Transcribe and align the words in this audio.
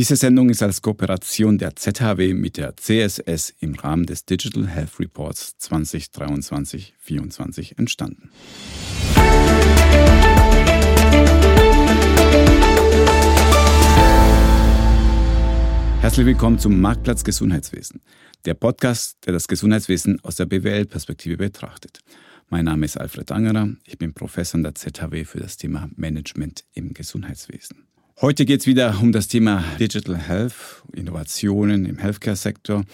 Diese 0.00 0.16
Sendung 0.16 0.48
ist 0.48 0.62
als 0.62 0.80
Kooperation 0.80 1.58
der 1.58 1.76
ZHW 1.76 2.32
mit 2.32 2.56
der 2.56 2.74
CSS 2.74 3.52
im 3.60 3.74
Rahmen 3.74 4.06
des 4.06 4.24
Digital 4.24 4.66
Health 4.66 4.98
Reports 4.98 5.56
2023-24 5.60 7.78
entstanden. 7.78 8.30
Herzlich 16.00 16.24
willkommen 16.24 16.58
zum 16.58 16.80
Marktplatz 16.80 17.22
Gesundheitswesen, 17.22 18.00
der 18.46 18.54
Podcast, 18.54 19.18
der 19.26 19.34
das 19.34 19.48
Gesundheitswesen 19.48 20.18
aus 20.24 20.36
der 20.36 20.46
BWL-Perspektive 20.46 21.36
betrachtet. 21.36 22.00
Mein 22.48 22.64
Name 22.64 22.86
ist 22.86 22.96
Alfred 22.96 23.30
Angerer, 23.32 23.68
ich 23.84 23.98
bin 23.98 24.14
Professor 24.14 24.56
an 24.56 24.62
der 24.62 24.74
ZHW 24.74 25.26
für 25.26 25.40
das 25.40 25.58
Thema 25.58 25.90
Management 25.94 26.64
im 26.72 26.94
Gesundheitswesen. 26.94 27.89
Heute 28.22 28.44
geht 28.44 28.60
es 28.60 28.66
wieder 28.66 28.98
um 29.00 29.12
das 29.12 29.28
Thema 29.28 29.64
Digital 29.78 30.18
Health, 30.18 30.82
Innovationen 30.92 31.86
im 31.86 31.96
Healthcare-Sektor. 31.96 32.84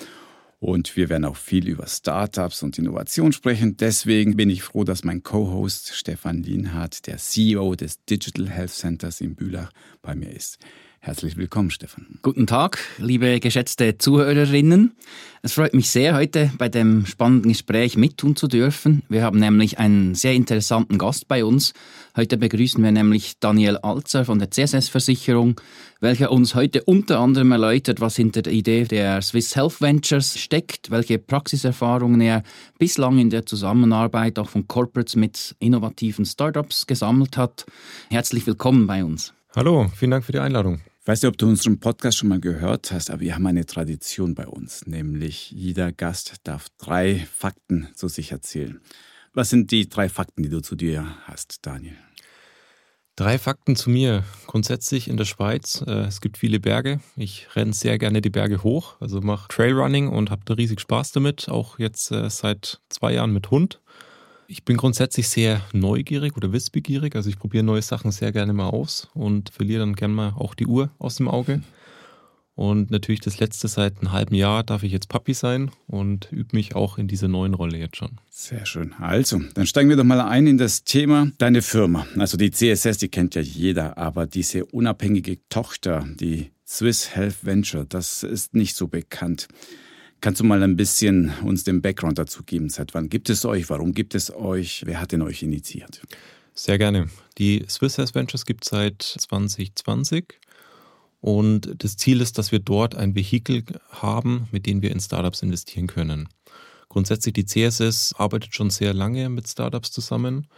Und 0.60 0.96
wir 0.96 1.08
werden 1.08 1.24
auch 1.24 1.34
viel 1.34 1.66
über 1.66 1.88
Startups 1.88 2.62
und 2.62 2.78
Innovation 2.78 3.32
sprechen. 3.32 3.76
Deswegen 3.76 4.36
bin 4.36 4.50
ich 4.50 4.62
froh, 4.62 4.84
dass 4.84 5.02
mein 5.02 5.24
Co-Host 5.24 5.96
Stefan 5.96 6.44
Lienhardt, 6.44 7.08
der 7.08 7.16
CEO 7.16 7.74
des 7.74 8.04
Digital 8.04 8.48
Health 8.48 8.70
Centers 8.70 9.20
in 9.20 9.34
Bülach, 9.34 9.72
bei 10.00 10.14
mir 10.14 10.30
ist. 10.30 10.58
Herzlich 11.06 11.36
willkommen, 11.36 11.70
Stefan. 11.70 12.18
Guten 12.22 12.48
Tag, 12.48 12.80
liebe 12.98 13.38
geschätzte 13.38 13.96
Zuhörerinnen. 13.96 14.96
Es 15.40 15.52
freut 15.52 15.72
mich 15.72 15.88
sehr, 15.88 16.16
heute 16.16 16.50
bei 16.58 16.68
dem 16.68 17.06
spannenden 17.06 17.52
Gespräch 17.52 17.96
mittun 17.96 18.34
zu 18.34 18.48
dürfen. 18.48 19.04
Wir 19.08 19.22
haben 19.22 19.38
nämlich 19.38 19.78
einen 19.78 20.16
sehr 20.16 20.34
interessanten 20.34 20.98
Gast 20.98 21.28
bei 21.28 21.44
uns. 21.44 21.74
Heute 22.16 22.36
begrüßen 22.36 22.82
wir 22.82 22.90
nämlich 22.90 23.38
Daniel 23.38 23.76
Alzer 23.76 24.24
von 24.24 24.40
der 24.40 24.50
CSS-Versicherung, 24.50 25.60
welcher 26.00 26.32
uns 26.32 26.56
heute 26.56 26.82
unter 26.82 27.20
anderem 27.20 27.52
erläutert, 27.52 28.00
was 28.00 28.16
hinter 28.16 28.42
der 28.42 28.52
Idee 28.52 28.82
der 28.82 29.22
Swiss 29.22 29.54
Health 29.54 29.80
Ventures 29.80 30.36
steckt, 30.36 30.90
welche 30.90 31.20
Praxiserfahrungen 31.20 32.20
er 32.20 32.42
bislang 32.80 33.20
in 33.20 33.30
der 33.30 33.46
Zusammenarbeit 33.46 34.40
auch 34.40 34.48
von 34.48 34.66
Corporates 34.66 35.14
mit 35.14 35.54
innovativen 35.60 36.24
Startups 36.24 36.88
gesammelt 36.88 37.36
hat. 37.36 37.64
Herzlich 38.10 38.44
willkommen 38.48 38.88
bei 38.88 39.04
uns. 39.04 39.34
Hallo, 39.54 39.88
vielen 39.94 40.10
Dank 40.10 40.24
für 40.24 40.32
die 40.32 40.40
Einladung. 40.40 40.80
Ich 41.06 41.08
weiß 41.08 41.22
nicht, 41.22 41.28
ob 41.28 41.38
du 41.38 41.46
unseren 41.46 41.78
Podcast 41.78 42.18
schon 42.18 42.30
mal 42.30 42.40
gehört 42.40 42.90
hast, 42.90 43.12
aber 43.12 43.20
wir 43.20 43.36
haben 43.36 43.46
eine 43.46 43.64
Tradition 43.64 44.34
bei 44.34 44.44
uns, 44.48 44.88
nämlich 44.88 45.52
jeder 45.52 45.92
Gast 45.92 46.34
darf 46.42 46.66
drei 46.78 47.24
Fakten 47.32 47.86
zu 47.94 48.08
sich 48.08 48.32
erzählen. 48.32 48.80
Was 49.32 49.50
sind 49.50 49.70
die 49.70 49.88
drei 49.88 50.08
Fakten, 50.08 50.42
die 50.42 50.48
du 50.48 50.60
zu 50.60 50.74
dir 50.74 51.06
hast, 51.22 51.64
Daniel? 51.64 51.94
Drei 53.14 53.38
Fakten 53.38 53.76
zu 53.76 53.88
mir. 53.88 54.24
Grundsätzlich 54.48 55.06
in 55.06 55.16
der 55.16 55.26
Schweiz, 55.26 55.80
äh, 55.86 56.06
es 56.06 56.20
gibt 56.20 56.38
viele 56.38 56.58
Berge. 56.58 56.98
Ich 57.14 57.54
renne 57.54 57.72
sehr 57.72 57.98
gerne 57.98 58.20
die 58.20 58.28
Berge 58.28 58.64
hoch, 58.64 59.00
also 59.00 59.20
mache 59.20 59.46
Trailrunning 59.46 60.08
und 60.08 60.32
habe 60.32 60.42
da 60.44 60.54
riesig 60.54 60.80
Spaß 60.80 61.12
damit, 61.12 61.48
auch 61.48 61.78
jetzt 61.78 62.10
äh, 62.10 62.28
seit 62.30 62.80
zwei 62.88 63.12
Jahren 63.12 63.32
mit 63.32 63.52
Hund. 63.52 63.80
Ich 64.48 64.64
bin 64.64 64.76
grundsätzlich 64.76 65.28
sehr 65.28 65.60
neugierig 65.72 66.36
oder 66.36 66.52
wissbegierig. 66.52 67.16
Also 67.16 67.28
ich 67.28 67.38
probiere 67.38 67.64
neue 67.64 67.82
Sachen 67.82 68.12
sehr 68.12 68.32
gerne 68.32 68.52
mal 68.52 68.68
aus 68.68 69.08
und 69.14 69.50
verliere 69.50 69.80
dann 69.80 69.94
gerne 69.94 70.14
mal 70.14 70.34
auch 70.36 70.54
die 70.54 70.66
Uhr 70.66 70.90
aus 70.98 71.16
dem 71.16 71.28
Auge. 71.28 71.62
Und 72.54 72.90
natürlich 72.90 73.20
das 73.20 73.38
letzte 73.38 73.68
seit 73.68 73.98
einem 73.98 74.12
halben 74.12 74.34
Jahr 74.34 74.64
darf 74.64 74.82
ich 74.82 74.90
jetzt 74.90 75.10
Papi 75.10 75.34
sein 75.34 75.70
und 75.86 76.32
übe 76.32 76.56
mich 76.56 76.74
auch 76.74 76.96
in 76.96 77.06
dieser 77.06 77.28
neuen 77.28 77.52
Rolle 77.52 77.76
jetzt 77.76 77.96
schon. 77.96 78.12
Sehr 78.30 78.64
schön. 78.64 78.94
Also, 78.94 79.42
dann 79.54 79.66
steigen 79.66 79.90
wir 79.90 79.96
doch 79.96 80.04
mal 80.04 80.22
ein 80.22 80.46
in 80.46 80.56
das 80.56 80.84
Thema 80.84 81.30
deine 81.36 81.60
Firma. 81.60 82.06
Also 82.16 82.38
die 82.38 82.50
CSS, 82.50 82.96
die 82.96 83.08
kennt 83.08 83.34
ja 83.34 83.42
jeder, 83.42 83.98
aber 83.98 84.26
diese 84.26 84.64
unabhängige 84.64 85.38
Tochter, 85.50 86.06
die 86.18 86.50
Swiss 86.66 87.14
Health 87.14 87.44
Venture, 87.44 87.84
das 87.84 88.22
ist 88.22 88.54
nicht 88.54 88.74
so 88.74 88.88
bekannt. 88.88 89.48
Kannst 90.26 90.40
du 90.40 90.44
mal 90.44 90.60
ein 90.64 90.74
bisschen 90.74 91.32
uns 91.44 91.62
den 91.62 91.80
Background 91.80 92.18
dazu 92.18 92.42
geben? 92.42 92.68
Seit 92.68 92.94
wann 92.94 93.08
gibt 93.08 93.30
es 93.30 93.44
euch? 93.44 93.70
Warum 93.70 93.92
gibt 93.92 94.12
es 94.16 94.34
euch? 94.34 94.82
Wer 94.84 95.00
hat 95.00 95.12
denn 95.12 95.22
euch 95.22 95.44
initiiert? 95.44 96.02
Sehr 96.52 96.78
gerne. 96.78 97.08
Die 97.38 97.64
Swiss 97.68 97.96
Health 97.96 98.12
Ventures 98.12 98.44
gibt 98.44 98.64
es 98.64 98.70
seit 98.70 99.00
2020 99.00 100.40
und 101.20 101.72
das 101.78 101.96
Ziel 101.96 102.20
ist, 102.20 102.38
dass 102.38 102.50
wir 102.50 102.58
dort 102.58 102.96
ein 102.96 103.14
Vehikel 103.14 103.62
haben, 103.88 104.48
mit 104.50 104.66
dem 104.66 104.82
wir 104.82 104.90
in 104.90 104.98
Startups 104.98 105.42
investieren 105.42 105.86
können. 105.86 106.28
Grundsätzlich 106.88 107.34
die 107.34 107.46
CSS 107.46 108.12
arbeitet 108.18 108.52
schon 108.52 108.70
sehr 108.70 108.94
lange 108.94 109.28
mit 109.28 109.46
Startups 109.46 109.92
zusammen, 109.92 110.48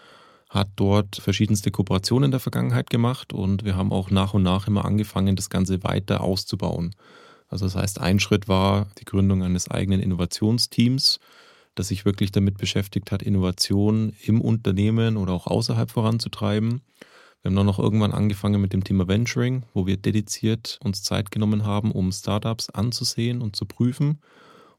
hat 0.48 0.70
dort 0.76 1.16
verschiedenste 1.16 1.70
Kooperationen 1.70 2.28
in 2.28 2.30
der 2.30 2.40
Vergangenheit 2.40 2.88
gemacht 2.88 3.34
und 3.34 3.66
wir 3.66 3.76
haben 3.76 3.92
auch 3.92 4.10
nach 4.10 4.32
und 4.32 4.44
nach 4.44 4.66
immer 4.66 4.86
angefangen, 4.86 5.36
das 5.36 5.50
Ganze 5.50 5.84
weiter 5.84 6.22
auszubauen. 6.22 6.94
Also 7.48 7.66
das 7.66 7.74
heißt, 7.74 8.00
ein 8.00 8.20
Schritt 8.20 8.48
war 8.48 8.88
die 8.98 9.04
Gründung 9.04 9.42
eines 9.42 9.70
eigenen 9.70 10.00
Innovationsteams, 10.00 11.18
das 11.74 11.88
sich 11.88 12.04
wirklich 12.04 12.32
damit 12.32 12.58
beschäftigt 12.58 13.12
hat, 13.12 13.22
Innovation 13.22 14.12
im 14.24 14.40
Unternehmen 14.40 15.16
oder 15.16 15.32
auch 15.32 15.46
außerhalb 15.46 15.90
voranzutreiben. 15.90 16.82
Wir 17.40 17.50
haben 17.50 17.56
dann 17.56 17.66
noch 17.66 17.78
irgendwann 17.78 18.12
angefangen 18.12 18.60
mit 18.60 18.72
dem 18.72 18.82
Thema 18.82 19.06
Venturing, 19.06 19.62
wo 19.72 19.86
wir 19.86 19.96
dediziert 19.96 20.78
uns 20.82 21.02
Zeit 21.02 21.30
genommen 21.30 21.64
haben, 21.64 21.92
um 21.92 22.10
Startups 22.10 22.68
anzusehen 22.70 23.40
und 23.40 23.54
zu 23.54 23.64
prüfen 23.64 24.20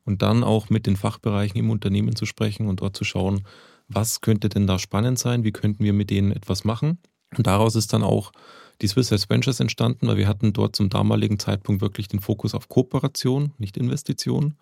und 0.06 0.22
dann 0.22 0.44
auch 0.44 0.69
mit 0.69 0.85
den 0.85 0.97
Fachbereichen 0.97 1.58
im 1.58 1.69
Unternehmen 1.69 2.16
zu 2.16 2.25
sprechen 2.25 2.68
und 2.68 2.81
dort 2.81 2.97
zu 2.97 3.06
schauen, 3.06 3.46
was 3.88 4.22
könnte 4.22 4.50
denn 4.50 4.68
da 4.68 4.78
spannend 4.78 5.18
sein, 5.19 5.44
wie 5.44 5.52
könnten 5.52 5.84
wir 5.84 5.94
mit 5.94 6.09
denen 6.09 6.31
etwas 6.31 6.63
machen. 6.63 7.00
Und 7.38 7.47
daraus 7.47 7.75
ist 7.75 7.94
dann 7.94 8.03
auch 8.03 8.31
die 8.81 8.88
Swiss 8.88 9.12
Health 9.12 9.29
Ventures 9.29 9.59
entstanden, 9.59 10.07
weil 10.07 10.17
wir 10.17 10.28
hatten 10.28 10.53
dort 10.53 10.75
zum 10.75 10.90
damaligen 10.90 11.40
Zeitpunkt 11.40 11.81
wirklich 11.81 12.07
den 12.07 12.19
Fokus 12.19 12.53
auf 12.53 12.69
Kooperation, 12.69 13.53
nicht 13.57 13.78
Investition. 13.78 14.56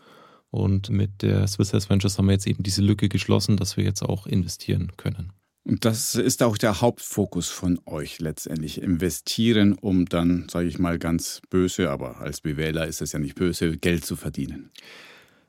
Und 0.50 0.90
mit 0.90 1.22
der 1.22 1.48
Swiss 1.48 1.74
Health 1.74 1.90
Ventures 1.90 2.18
haben 2.18 2.28
wir 2.28 2.34
jetzt 2.34 2.48
eben 2.48 2.64
diese 2.64 2.82
Lücke 2.82 3.10
geschlossen, 3.10 3.58
dass 3.58 3.78
wir 3.78 3.84
jetzt 3.84 4.02
auch 4.02 4.26
investieren 4.28 4.92
können. 4.98 5.34
Und 5.68 5.84
das 5.84 6.16
ist 6.16 6.44
auch 6.44 6.58
der 6.58 6.80
Hauptfokus 6.80 7.50
von 7.50 7.78
euch 7.86 8.20
letztendlich. 8.20 8.82
Investieren, 8.82 9.74
um 9.74 10.06
dann, 10.06 10.48
sage 10.50 10.70
ich 10.70 10.80
mal 10.80 10.98
ganz 10.98 11.42
böse, 11.50 11.90
aber 11.90 12.22
als 12.22 12.40
Bewähler 12.40 12.88
ist 12.88 13.02
es 13.02 13.12
ja 13.12 13.20
nicht 13.20 13.36
böse, 13.36 13.78
Geld 13.78 14.06
zu 14.06 14.16
verdienen. 14.16 14.72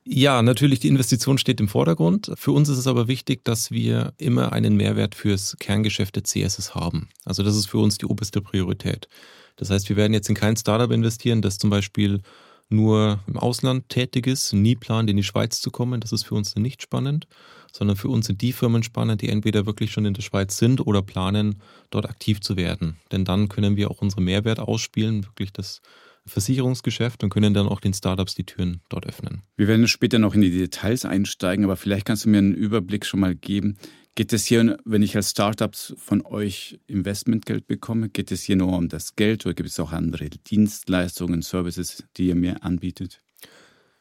Ja, 0.05 0.43
natürlich, 0.43 0.81
die 0.81 0.89
Investition 0.89 1.37
steht 1.39 1.61
im 1.61 1.69
Vordergrund. 1.69 2.33
Für 2.37 2.53
uns 2.53 2.69
ist 2.69 2.79
es 2.79 2.87
aber 2.87 3.09
wichtig, 3.09 3.45
dass 3.45 3.71
wir 3.71 4.15
immer 4.17 4.53
einen 4.53 4.77
Mehrwert 4.77 5.15
fürs 5.15 5.57
Kerngeschäft 5.59 6.17
der 6.17 6.25
CSS 6.25 6.75
haben. 6.75 7.09
Also 7.25 7.43
das 7.43 7.57
ist 7.57 7.67
für 7.67 7.79
uns 7.79 7.99
die 7.99 8.07
oberste 8.07 8.41
Priorität. 8.41 9.09
Das 9.57 9.71
heißt, 9.71 9.89
wir 9.89 9.97
werden 9.97 10.15
jetzt 10.15 10.29
in 10.29 10.35
kein 10.35 10.57
Startup 10.57 10.91
investieren, 10.91 11.43
das 11.43 11.59
zum 11.59 11.69
Beispiel 11.69 12.23
nur 12.71 13.21
im 13.27 13.37
Ausland 13.39 13.89
tätig 13.89 14.27
ist, 14.27 14.53
nie 14.53 14.77
plant, 14.77 15.11
in 15.11 15.17
die 15.17 15.23
Schweiz 15.23 15.61
zu 15.61 15.71
kommen. 15.71 16.01
Das 16.01 16.13
ist 16.13 16.25
für 16.25 16.35
uns 16.35 16.55
nicht 16.57 16.83
spannend, 16.83 17.27
sondern 17.73 17.97
für 17.97 18.09
uns 18.09 18.27
sind 18.27 18.41
die 18.41 18.53
Firmen 18.53 18.83
spannend, 18.83 19.23
die 19.23 19.29
entweder 19.29 19.67
wirklich 19.67 19.91
schon 19.91 20.05
in 20.05 20.15
der 20.15 20.23
Schweiz 20.23 20.59
sind 20.59 20.87
oder 20.87 21.03
planen, 21.03 21.61
dort 21.91 22.07
aktiv 22.07 22.41
zu 22.41 22.57
werden. 22.57 22.97
Denn 23.11 23.25
dann 23.25 23.49
können 23.49 23.77
wir 23.77 23.91
auch 23.91 24.01
unsere 24.01 24.23
Mehrwert 24.23 24.61
ausspielen, 24.61 25.25
wirklich 25.25 25.53
das 25.53 25.81
Versicherungsgeschäft 26.29 27.23
und 27.25 27.31
können 27.31 27.55
dann 27.55 27.67
auch 27.67 27.81
den 27.81 27.95
Startups 27.95 28.35
die 28.35 28.45
Türen 28.45 28.81
dort 28.89 29.07
öffnen. 29.07 29.43
Wir 29.57 29.69
werden 29.69 29.89
später 29.89 30.19
noch 30.19 30.35
in 30.35 30.41
die 30.41 30.51
Details 30.51 31.05
einsteigen, 31.05 31.65
aber 31.65 31.77
vielleicht 31.77 32.07
kannst 32.07 32.25
du 32.25 32.29
mir 32.29 32.39
einen 32.39 32.55
Überblick 32.55 33.05
schon 33.05 33.21
mal 33.21 33.35
geben. 33.35 33.77
Geht 34.15 34.33
es 34.33 34.47
hier, 34.47 34.79
wenn 34.85 35.03
ich 35.03 35.15
als 35.15 35.31
Startups 35.31 35.95
von 35.97 36.27
euch 36.27 36.81
Investmentgeld 36.89 37.69
bekomme, 37.69 38.09
geht 38.09 38.33
es 38.33 38.43
hier 38.43 38.57
nur 38.57 38.77
um 38.77 38.89
das 38.89 39.15
Geld 39.15 39.47
oder 39.47 39.55
gibt 39.55 39.69
es 39.69 39.79
auch 39.79 39.93
andere 39.93 40.29
Dienstleistungen, 40.29 41.43
Services, 41.43 42.05
die 42.17 42.27
ihr 42.27 42.35
mir 42.35 42.65
anbietet? 42.65 43.21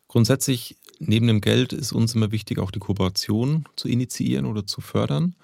Grundsätzlich, 0.07 0.77
neben 0.99 1.27
dem 1.27 1.41
Geld 1.41 1.73
ist 1.73 1.91
uns 1.91 2.15
immer 2.15 2.31
wichtig, 2.31 2.59
auch 2.59 2.71
die 2.71 2.79
Kooperation 2.79 3.65
zu 3.75 3.87
initiieren 3.87 4.45
oder 4.45 4.65
zu 4.65 4.81
fördern. 4.81 5.35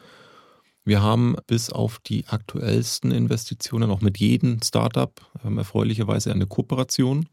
Wir 0.86 1.02
haben 1.02 1.36
bis 1.48 1.70
auf 1.70 2.00
die 2.00 2.26
aktuellsten 2.28 3.12
Investitionen 3.12 3.90
auch 3.90 4.02
mit 4.02 4.18
jedem 4.18 4.62
Startup 4.62 5.14
ähm, 5.44 5.58
erfreulicherweise 5.58 6.32
eine 6.32 6.46
Kooperation. 6.46 7.30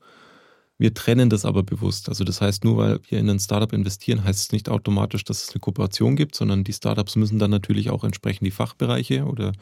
Wir 0.79 0.95
trennen 0.95 1.29
das 1.29 1.45
aber 1.45 1.63
bewusst. 1.63 2.09
Also 2.09 2.25
das 2.25 2.41
heißt, 2.41 2.65
nur 2.65 2.77
weil 2.79 3.01
wir 3.09 3.19
in 3.19 3.29
ein 3.29 3.41
Startup 3.41 3.73
investieren, 3.73 4.25
heißt 4.25 4.41
es 4.41 4.53
nicht 4.53 4.69
automatisch, 4.69 5.25
dass 5.25 5.43
es 5.43 5.51
eine 5.51 5.61
Kooperation 5.61 6.17
gibt, 6.17 6.37
sondern 6.37 6.65
die 6.65 6.73
Startups 6.73 7.17
müssen 7.17 7.39
dann 7.39 7.51
natürlich 7.51 7.91
auch 7.91 8.05
entsprechend 8.05 8.47
die 8.47 8.53
Fachbereiche 8.53 9.25
oder 9.25 9.53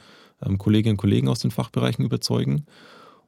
ähm, 0.45 0.59
Kolleginnen 0.59 0.93
und 0.93 0.99
Kollegen 0.99 1.29
aus 1.29 1.41
den 1.41 1.51
Fachbereichen 1.51 2.05
überzeugen. 2.05 2.67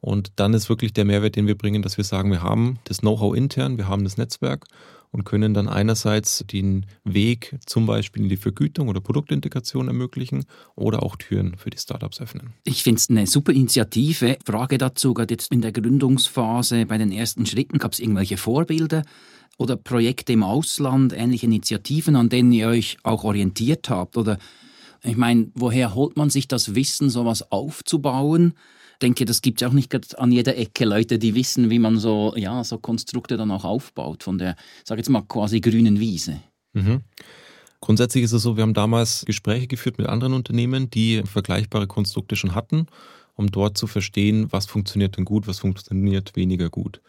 Und 0.01 0.33
dann 0.37 0.55
ist 0.55 0.69
wirklich 0.69 0.93
der 0.93 1.05
Mehrwert, 1.05 1.37
den 1.37 1.47
wir 1.47 1.57
bringen, 1.57 1.83
dass 1.83 1.97
wir 1.97 2.05
sagen, 2.05 2.31
wir 2.31 2.43
haben 2.43 2.79
das 2.85 2.99
Know-how 2.99 3.37
intern, 3.37 3.77
wir 3.77 3.89
haben 3.89 4.05
das 4.05 4.17
Netzwerk 4.17 4.67
und 5.13 5.25
können 5.25 5.55
dann 5.55 5.69
einerseits 5.69 6.45
den 6.51 6.87
Weg 7.05 7.57
zum 7.67 7.87
Beispiel 7.87 8.23
in 8.23 8.29
die 8.29 8.37
Vergütung 8.37 8.89
oder 8.89 9.01
Produktintegration 9.01 9.89
ermöglichen 9.89 10.45
oder 10.77 11.03
auch 11.03 11.17
Türen 11.17 11.57
für 11.57 11.71
die 11.71 11.79
Startups 11.79 12.21
öffnen. 12.21 12.55
Ich 12.65 12.83
finde 12.83 12.99
es 12.99 13.11
eine 13.11 13.27
super 13.27 13.53
Initiative. 13.53 14.39
Frage 14.45 14.79
dazu, 14.79 15.13
gerade 15.13 15.35
jetzt 15.35 15.53
in 15.53 15.63
der 15.63 15.73
Gründungsphase, 15.73 16.87
bei 16.87 16.97
den 16.97 17.13
ersten 17.13 17.45
Schritten, 17.47 17.79
gab 17.79 17.93
es 17.93 18.01
irgendwelche 18.01 18.37
Vorbilder? 18.37 19.03
Oder 19.59 19.77
Projekte 19.77 20.33
im 20.33 20.43
Ausland, 20.43 21.13
ähnliche 21.13 21.45
Initiativen, 21.45 22.17
an 22.17 22.31
denen 22.31 22.51
ihr 22.51 22.69
euch 22.69 22.97
auch 23.03 23.25
orientiert 23.25 23.91
habt? 23.91 24.17
Oder 24.17 24.39
ich 25.03 25.17
meine, 25.17 25.51
woher 25.55 25.95
holt 25.95 26.17
man 26.17 26.31
sich 26.31 26.49
das 26.49 26.75
Wissen, 26.75 27.11
sowas 27.11 27.51
aufzubauen? 27.51 28.55
Denke, 29.03 29.25
das 29.25 29.43
gibt 29.43 29.61
es 29.63 29.69
auch 29.69 29.73
nicht 29.73 30.19
an 30.19 30.33
jeder 30.33 30.57
Ecke 30.57 30.85
Leute, 30.85 31.19
die 31.19 31.35
wissen, 31.35 31.71
wie 31.71 31.79
man 31.79 31.99
so, 31.99 32.35
ja, 32.37 32.63
so 32.65 32.79
Konstrukte 32.79 33.37
dann 33.37 33.51
auch 33.51 33.65
aufbaut 33.65 34.23
von 34.23 34.39
der, 34.39 34.57
sag 34.85 34.99
jetzt 34.99 35.11
mal, 35.11 35.23
quasi 35.23 35.61
grünen 35.61 36.01
Wiese. 36.01 36.41
Mhm. 36.73 37.03
Grundsätzlich 37.81 38.25
ist 38.25 38.33
es 38.33 38.43
so, 38.43 38.57
wir 38.57 38.63
haben 38.63 38.75
damals 38.75 39.25
Gespräche 39.25 39.67
geführt 39.67 39.99
mit 39.99 40.07
anderen 40.07 40.35
Unternehmen, 40.35 40.91
die 40.91 41.23
vergleichbare 41.25 41.87
Konstrukte 41.87 42.37
schon 42.37 42.55
hatten, 42.55 42.87
um 43.37 43.51
dort 43.51 43.79
zu 43.79 43.87
verstehen, 43.87 44.49
was 44.51 44.67
funktioniert 44.67 45.17
denn 45.17 45.25
gut, 45.25 45.47
was 45.47 45.61
funktioniert 45.61 46.37
weniger 46.37 46.69
gut. 46.69 47.01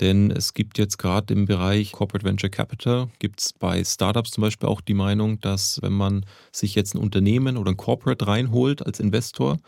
Denn 0.00 0.30
es 0.30 0.54
gibt 0.54 0.78
jetzt 0.78 0.98
gerade 0.98 1.32
im 1.32 1.46
Bereich 1.46 1.92
Corporate 1.92 2.24
Venture 2.24 2.50
Capital, 2.50 3.08
gibt 3.18 3.40
es 3.40 3.52
bei 3.52 3.82
Startups 3.82 4.30
zum 4.30 4.42
Beispiel 4.42 4.68
auch 4.68 4.80
die 4.80 4.94
Meinung, 4.94 5.40
dass 5.40 5.80
wenn 5.82 5.94
man 5.94 6.24
sich 6.52 6.74
jetzt 6.74 6.94
ein 6.94 6.98
Unternehmen 6.98 7.56
oder 7.56 7.72
ein 7.72 7.76
Corporate 7.76 8.26
reinholt 8.26 8.84
als 8.84 9.00
Investor, 9.00 9.58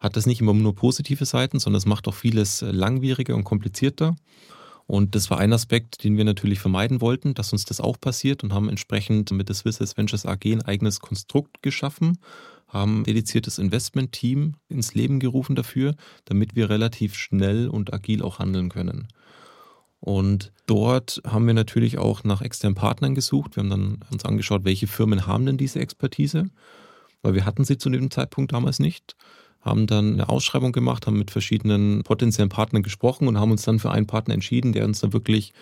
hat 0.00 0.16
das 0.16 0.26
nicht 0.26 0.40
immer 0.40 0.54
nur 0.54 0.74
positive 0.74 1.26
Seiten, 1.26 1.60
sondern 1.60 1.78
es 1.78 1.86
macht 1.86 2.08
auch 2.08 2.14
vieles 2.14 2.62
langwieriger 2.62 3.36
und 3.36 3.44
komplizierter. 3.44 4.16
Und 4.86 5.14
das 5.14 5.30
war 5.30 5.38
ein 5.38 5.52
Aspekt, 5.52 6.02
den 6.02 6.16
wir 6.16 6.24
natürlich 6.24 6.58
vermeiden 6.58 7.00
wollten, 7.00 7.34
dass 7.34 7.52
uns 7.52 7.64
das 7.64 7.80
auch 7.80 8.00
passiert 8.00 8.42
und 8.42 8.52
haben 8.52 8.68
entsprechend 8.68 9.30
mit 9.30 9.48
der 9.48 9.54
Swiss 9.54 9.78
Ventures 9.96 10.26
AG 10.26 10.44
ein 10.46 10.62
eigenes 10.62 10.98
Konstrukt 10.98 11.62
geschaffen, 11.62 12.18
haben 12.66 13.02
ein 13.02 13.04
dediziertes 13.04 13.58
Investment-Team 13.58 14.54
ins 14.68 14.94
Leben 14.94 15.20
gerufen 15.20 15.54
dafür, 15.54 15.94
damit 16.24 16.56
wir 16.56 16.70
relativ 16.70 17.14
schnell 17.14 17.68
und 17.68 17.94
agil 17.94 18.22
auch 18.22 18.40
handeln 18.40 18.68
können. 18.68 19.06
Und 20.00 20.50
dort 20.66 21.20
haben 21.24 21.46
wir 21.46 21.54
natürlich 21.54 21.98
auch 21.98 22.24
nach 22.24 22.40
externen 22.40 22.74
Partnern 22.74 23.14
gesucht. 23.14 23.54
Wir 23.54 23.62
haben 23.62 23.70
dann 23.70 24.00
uns 24.10 24.24
angeschaut, 24.24 24.64
welche 24.64 24.86
Firmen 24.86 25.26
haben 25.26 25.46
denn 25.46 25.58
diese 25.58 25.78
Expertise, 25.78 26.50
weil 27.22 27.34
wir 27.34 27.44
hatten 27.44 27.64
sie 27.64 27.76
zu 27.76 27.90
dem 27.90 28.10
Zeitpunkt 28.10 28.52
damals 28.52 28.78
nicht. 28.78 29.14
Haben 29.60 29.86
dann 29.86 30.14
eine 30.14 30.28
Ausschreibung 30.28 30.72
gemacht, 30.72 31.06
haben 31.06 31.18
mit 31.18 31.30
verschiedenen 31.30 32.02
potenziellen 32.02 32.48
Partnern 32.48 32.82
gesprochen 32.82 33.28
und 33.28 33.38
haben 33.38 33.50
uns 33.50 33.62
dann 33.62 33.78
für 33.78 33.90
einen 33.90 34.06
Partner 34.06 34.34
entschieden, 34.34 34.72
der 34.72 34.84
uns 34.84 35.00
da 35.00 35.12
wirklich 35.12 35.52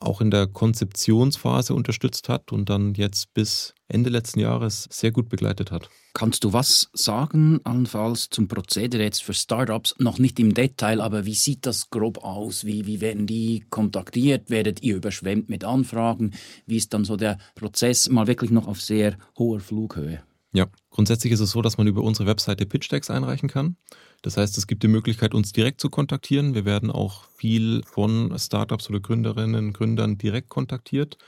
auch 0.00 0.20
in 0.20 0.30
der 0.30 0.46
Konzeptionsphase 0.46 1.74
unterstützt 1.74 2.28
hat 2.28 2.52
und 2.52 2.70
dann 2.70 2.94
jetzt 2.94 3.34
bis 3.34 3.74
Ende 3.86 4.08
letzten 4.08 4.40
Jahres 4.40 4.88
sehr 4.90 5.12
gut 5.12 5.28
begleitet 5.28 5.70
hat. 5.70 5.90
Kannst 6.14 6.42
du 6.42 6.52
was 6.52 6.90
sagen, 6.92 7.60
allenfalls 7.64 8.30
zum 8.30 8.48
Prozedere 8.48 9.02
jetzt 9.02 9.22
für 9.22 9.34
Startups? 9.34 9.94
Noch 9.98 10.18
nicht 10.18 10.40
im 10.40 10.54
Detail, 10.54 11.00
aber 11.00 11.26
wie 11.26 11.34
sieht 11.34 11.66
das 11.66 11.90
grob 11.90 12.24
aus? 12.24 12.64
Wie, 12.64 12.86
wie 12.86 13.00
werden 13.00 13.26
die 13.26 13.64
kontaktiert? 13.70 14.50
Werdet 14.50 14.82
ihr 14.82 14.96
überschwemmt 14.96 15.48
mit 15.48 15.64
Anfragen? 15.64 16.32
Wie 16.66 16.76
ist 16.76 16.94
dann 16.94 17.04
so 17.04 17.16
der 17.16 17.38
Prozess 17.54 18.08
mal 18.08 18.26
wirklich 18.26 18.50
noch 18.50 18.66
auf 18.66 18.80
sehr 18.80 19.18
hoher 19.38 19.60
Flughöhe? 19.60 20.22
Ja, 20.52 20.66
grundsätzlich 20.90 21.32
ist 21.32 21.40
es 21.40 21.52
so, 21.52 21.62
dass 21.62 21.78
man 21.78 21.86
über 21.86 22.02
unsere 22.02 22.26
Webseite 22.26 22.66
Pitch 22.66 22.90
Decks 22.90 23.08
einreichen 23.08 23.48
kann. 23.48 23.76
Das 24.22 24.36
heißt, 24.36 24.58
es 24.58 24.66
gibt 24.66 24.82
die 24.82 24.88
Möglichkeit, 24.88 25.32
uns 25.32 25.52
direkt 25.52 25.80
zu 25.80 25.90
kontaktieren. 25.90 26.54
Wir 26.54 26.64
werden 26.64 26.90
auch 26.90 27.24
viel 27.36 27.82
von 27.84 28.36
Startups 28.36 28.90
oder 28.90 29.00
Gründerinnen 29.00 29.66
und 29.68 29.72
Gründern 29.72 30.18
direkt 30.18 30.48
kontaktiert. 30.48 31.18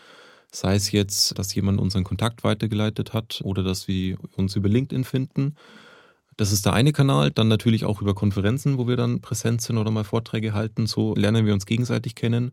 Sei 0.51 0.75
es 0.75 0.91
jetzt, 0.91 1.39
dass 1.39 1.55
jemand 1.55 1.81
unseren 1.81 2.05
Kontakt 2.05 2.43
weitergeleitet 2.45 3.13
hat 3.13 3.41
oder 3.45 3.63
dass 3.63 3.87
wir 3.87 4.19
uns 4.37 4.57
über 4.57 4.69
LinkedIn 4.69 5.05
finden. 5.05 5.55
Das 6.37 6.51
ist 6.51 6.67
der 6.67 6.73
eine 6.73 6.93
Kanal. 6.93 7.31
Dann 7.31 7.49
natürlich 7.49 7.85
auch 7.85 8.03
über 8.03 8.15
Konferenzen, 8.15 8.77
wo 8.77 8.89
wir 8.89 8.97
dann 8.97 9.21
präsent 9.21 9.63
sind 9.63 9.79
oder 9.79 9.91
mal 9.93 10.05
Vorträge 10.05 10.53
halten. 10.53 10.87
So 10.87 11.15
lernen 11.15 11.47
wir 11.47 11.55
uns 11.55 11.65
gegenseitig 11.65 12.17
kennen. 12.17 12.53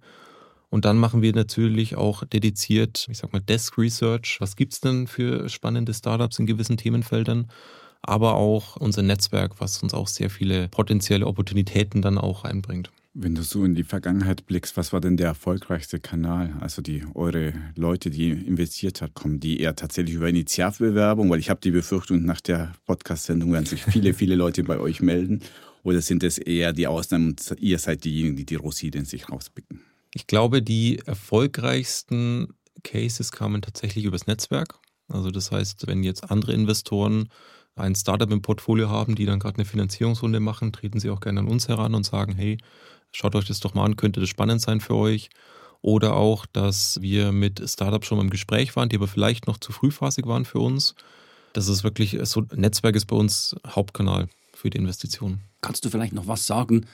Und 0.69 0.85
dann 0.85 0.97
machen 0.97 1.21
wir 1.21 1.33
natürlich 1.33 1.95
auch 1.95 2.23
dediziert, 2.25 3.07
ich 3.09 3.17
sag 3.17 3.33
mal, 3.33 3.41
Desk 3.41 3.77
Research. 3.77 4.37
Was 4.39 4.55
gibt's 4.55 4.81
denn 4.81 5.07
für 5.07 5.49
spannende 5.49 5.93
Startups 5.93 6.37
in 6.39 6.45
gewissen 6.45 6.77
Themenfeldern? 6.77 7.49
Aber 8.01 8.35
auch 8.35 8.77
unser 8.77 9.01
Netzwerk, 9.01 9.59
was 9.59 9.81
uns 9.83 9.93
auch 9.93 10.07
sehr 10.07 10.29
viele 10.29 10.69
potenzielle 10.69 11.27
Opportunitäten 11.27 12.01
dann 12.01 12.17
auch 12.17 12.43
einbringt. 12.43 12.91
Wenn 13.15 13.33
du 13.33 13.41
so 13.41 13.65
in 13.65 13.73
die 13.73 13.83
Vergangenheit 13.83 14.45
blickst, 14.45 14.77
was 14.77 14.93
war 14.93 15.01
denn 15.01 15.17
der 15.17 15.27
erfolgreichste 15.27 15.99
Kanal? 15.99 16.55
Also 16.61 16.83
die 16.83 17.03
eure 17.15 17.53
Leute, 17.75 18.11
die 18.11 18.29
investiert 18.29 19.01
haben, 19.01 19.13
kommen 19.15 19.39
die 19.39 19.59
eher 19.59 19.75
tatsächlich 19.75 20.15
über 20.15 20.29
Initialbewerbung? 20.29 21.29
Weil 21.29 21.39
ich 21.39 21.49
habe 21.49 21.59
die 21.59 21.71
Befürchtung, 21.71 22.23
nach 22.23 22.39
der 22.39 22.71
Podcast-Sendung 22.85 23.51
werden 23.51 23.65
sich 23.65 23.83
viele, 23.83 24.13
viele 24.13 24.35
Leute 24.35 24.63
bei 24.63 24.79
euch 24.79 25.01
melden. 25.01 25.41
Oder 25.81 26.01
sind 26.01 26.23
es 26.23 26.37
eher 26.37 26.71
die 26.71 26.87
Ausnahmen 26.87 27.29
und 27.29 27.55
ihr 27.59 27.79
seid 27.79 28.03
diejenigen, 28.03 28.35
die 28.35 28.45
die 28.45 28.55
Rosinen 28.55 29.05
sich 29.05 29.29
rauspicken? 29.29 29.81
Ich 30.13 30.27
glaube, 30.27 30.61
die 30.61 30.99
erfolgreichsten 31.05 32.53
Cases 32.83 33.31
kamen 33.31 33.61
tatsächlich 33.61 34.05
übers 34.05 34.27
Netzwerk. 34.27 34.79
Also 35.07 35.31
das 35.31 35.51
heißt, 35.51 35.87
wenn 35.87 36.03
jetzt 36.03 36.29
andere 36.29 36.53
Investoren 36.53 37.29
ein 37.75 37.95
Startup 37.95 38.29
im 38.31 38.41
Portfolio 38.41 38.89
haben, 38.89 39.15
die 39.15 39.25
dann 39.25 39.39
gerade 39.39 39.57
eine 39.57 39.65
Finanzierungsrunde 39.65 40.39
machen, 40.39 40.73
treten 40.73 40.99
sie 40.99 41.09
auch 41.09 41.21
gerne 41.21 41.41
an 41.41 41.47
uns 41.47 41.67
heran 41.67 41.95
und 41.95 42.05
sagen, 42.05 42.35
hey, 42.35 42.57
schaut 43.11 43.35
euch 43.35 43.45
das 43.45 43.59
doch 43.59 43.73
mal 43.73 43.85
an, 43.85 43.95
könnte 43.95 44.19
das 44.19 44.29
spannend 44.29 44.61
sein 44.61 44.81
für 44.81 44.95
euch. 44.95 45.29
Oder 45.81 46.15
auch, 46.15 46.45
dass 46.45 46.99
wir 47.01 47.31
mit 47.31 47.61
Startups 47.67 48.07
schon 48.07 48.17
mal 48.17 48.25
im 48.25 48.29
Gespräch 48.29 48.75
waren, 48.75 48.89
die 48.89 48.97
aber 48.97 49.07
vielleicht 49.07 49.47
noch 49.47 49.57
zu 49.57 49.71
frühphasig 49.71 50.25
waren 50.27 50.43
für 50.43 50.59
uns. 50.59 50.93
Das 51.53 51.67
ist 51.69 51.83
wirklich 51.83 52.17
so, 52.23 52.43
Netzwerk 52.53 52.95
ist 52.95 53.05
bei 53.05 53.15
uns 53.15 53.55
Hauptkanal 53.65 54.27
für 54.53 54.69
die 54.69 54.77
Investitionen. 54.77 55.41
Kannst 55.61 55.85
du 55.85 55.89
vielleicht 55.89 56.13
noch 56.13 56.27
was 56.27 56.45
sagen 56.45 56.85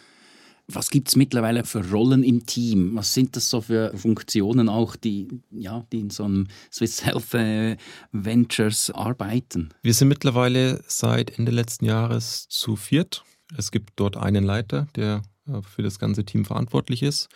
was 0.67 0.89
gibt 0.89 1.09
es 1.09 1.15
mittlerweile 1.15 1.63
für 1.63 1.87
Rollen 1.89 2.23
im 2.23 2.45
Team? 2.45 2.95
Was 2.95 3.13
sind 3.13 3.35
das 3.35 3.49
so 3.49 3.61
für 3.61 3.95
Funktionen 3.95 4.69
auch, 4.69 4.95
die, 4.95 5.27
ja, 5.51 5.85
die 5.91 5.99
in 5.99 6.09
so 6.09 6.23
einem 6.23 6.47
Swiss 6.71 7.05
Health 7.05 7.33
äh, 7.35 7.77
Ventures 8.11 8.91
arbeiten? 8.91 9.69
Wir 9.83 9.93
sind 9.93 10.07
mittlerweile 10.07 10.83
seit 10.87 11.37
Ende 11.37 11.51
letzten 11.51 11.85
Jahres 11.85 12.47
zu 12.49 12.75
viert. 12.75 13.23
Es 13.55 13.71
gibt 13.71 13.91
dort 13.97 14.17
einen 14.17 14.43
Leiter, 14.43 14.87
der 14.95 15.21
äh, 15.47 15.61
für 15.61 15.83
das 15.83 15.99
ganze 15.99 16.25
Team 16.25 16.45
verantwortlich 16.45 17.03
ist. 17.03 17.29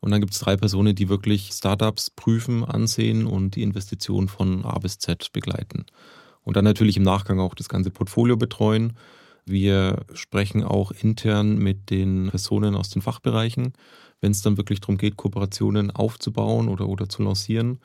Und 0.00 0.10
dann 0.10 0.20
gibt 0.20 0.32
es 0.32 0.40
drei 0.40 0.56
Personen, 0.56 0.96
die 0.96 1.08
wirklich 1.08 1.50
Startups 1.52 2.10
prüfen, 2.10 2.64
ansehen 2.64 3.26
und 3.26 3.54
die 3.54 3.62
Investitionen 3.62 4.26
von 4.26 4.64
A 4.64 4.78
bis 4.80 4.98
Z 4.98 5.32
begleiten. 5.32 5.86
Und 6.42 6.56
dann 6.56 6.64
natürlich 6.64 6.96
im 6.96 7.04
Nachgang 7.04 7.38
auch 7.38 7.54
das 7.54 7.68
ganze 7.68 7.92
Portfolio 7.92 8.36
betreuen 8.36 8.94
wir 9.44 10.04
sprechen 10.14 10.62
auch 10.62 10.92
intern 10.92 11.58
mit 11.58 11.90
den 11.90 12.28
Personen 12.30 12.74
aus 12.74 12.90
den 12.90 13.02
Fachbereichen, 13.02 13.72
wenn 14.20 14.32
es 14.32 14.42
dann 14.42 14.56
wirklich 14.56 14.80
darum 14.80 14.98
geht, 14.98 15.16
Kooperationen 15.16 15.90
aufzubauen 15.90 16.68
oder, 16.68 16.88
oder 16.88 17.08
zu 17.08 17.22
lancieren 17.22 17.80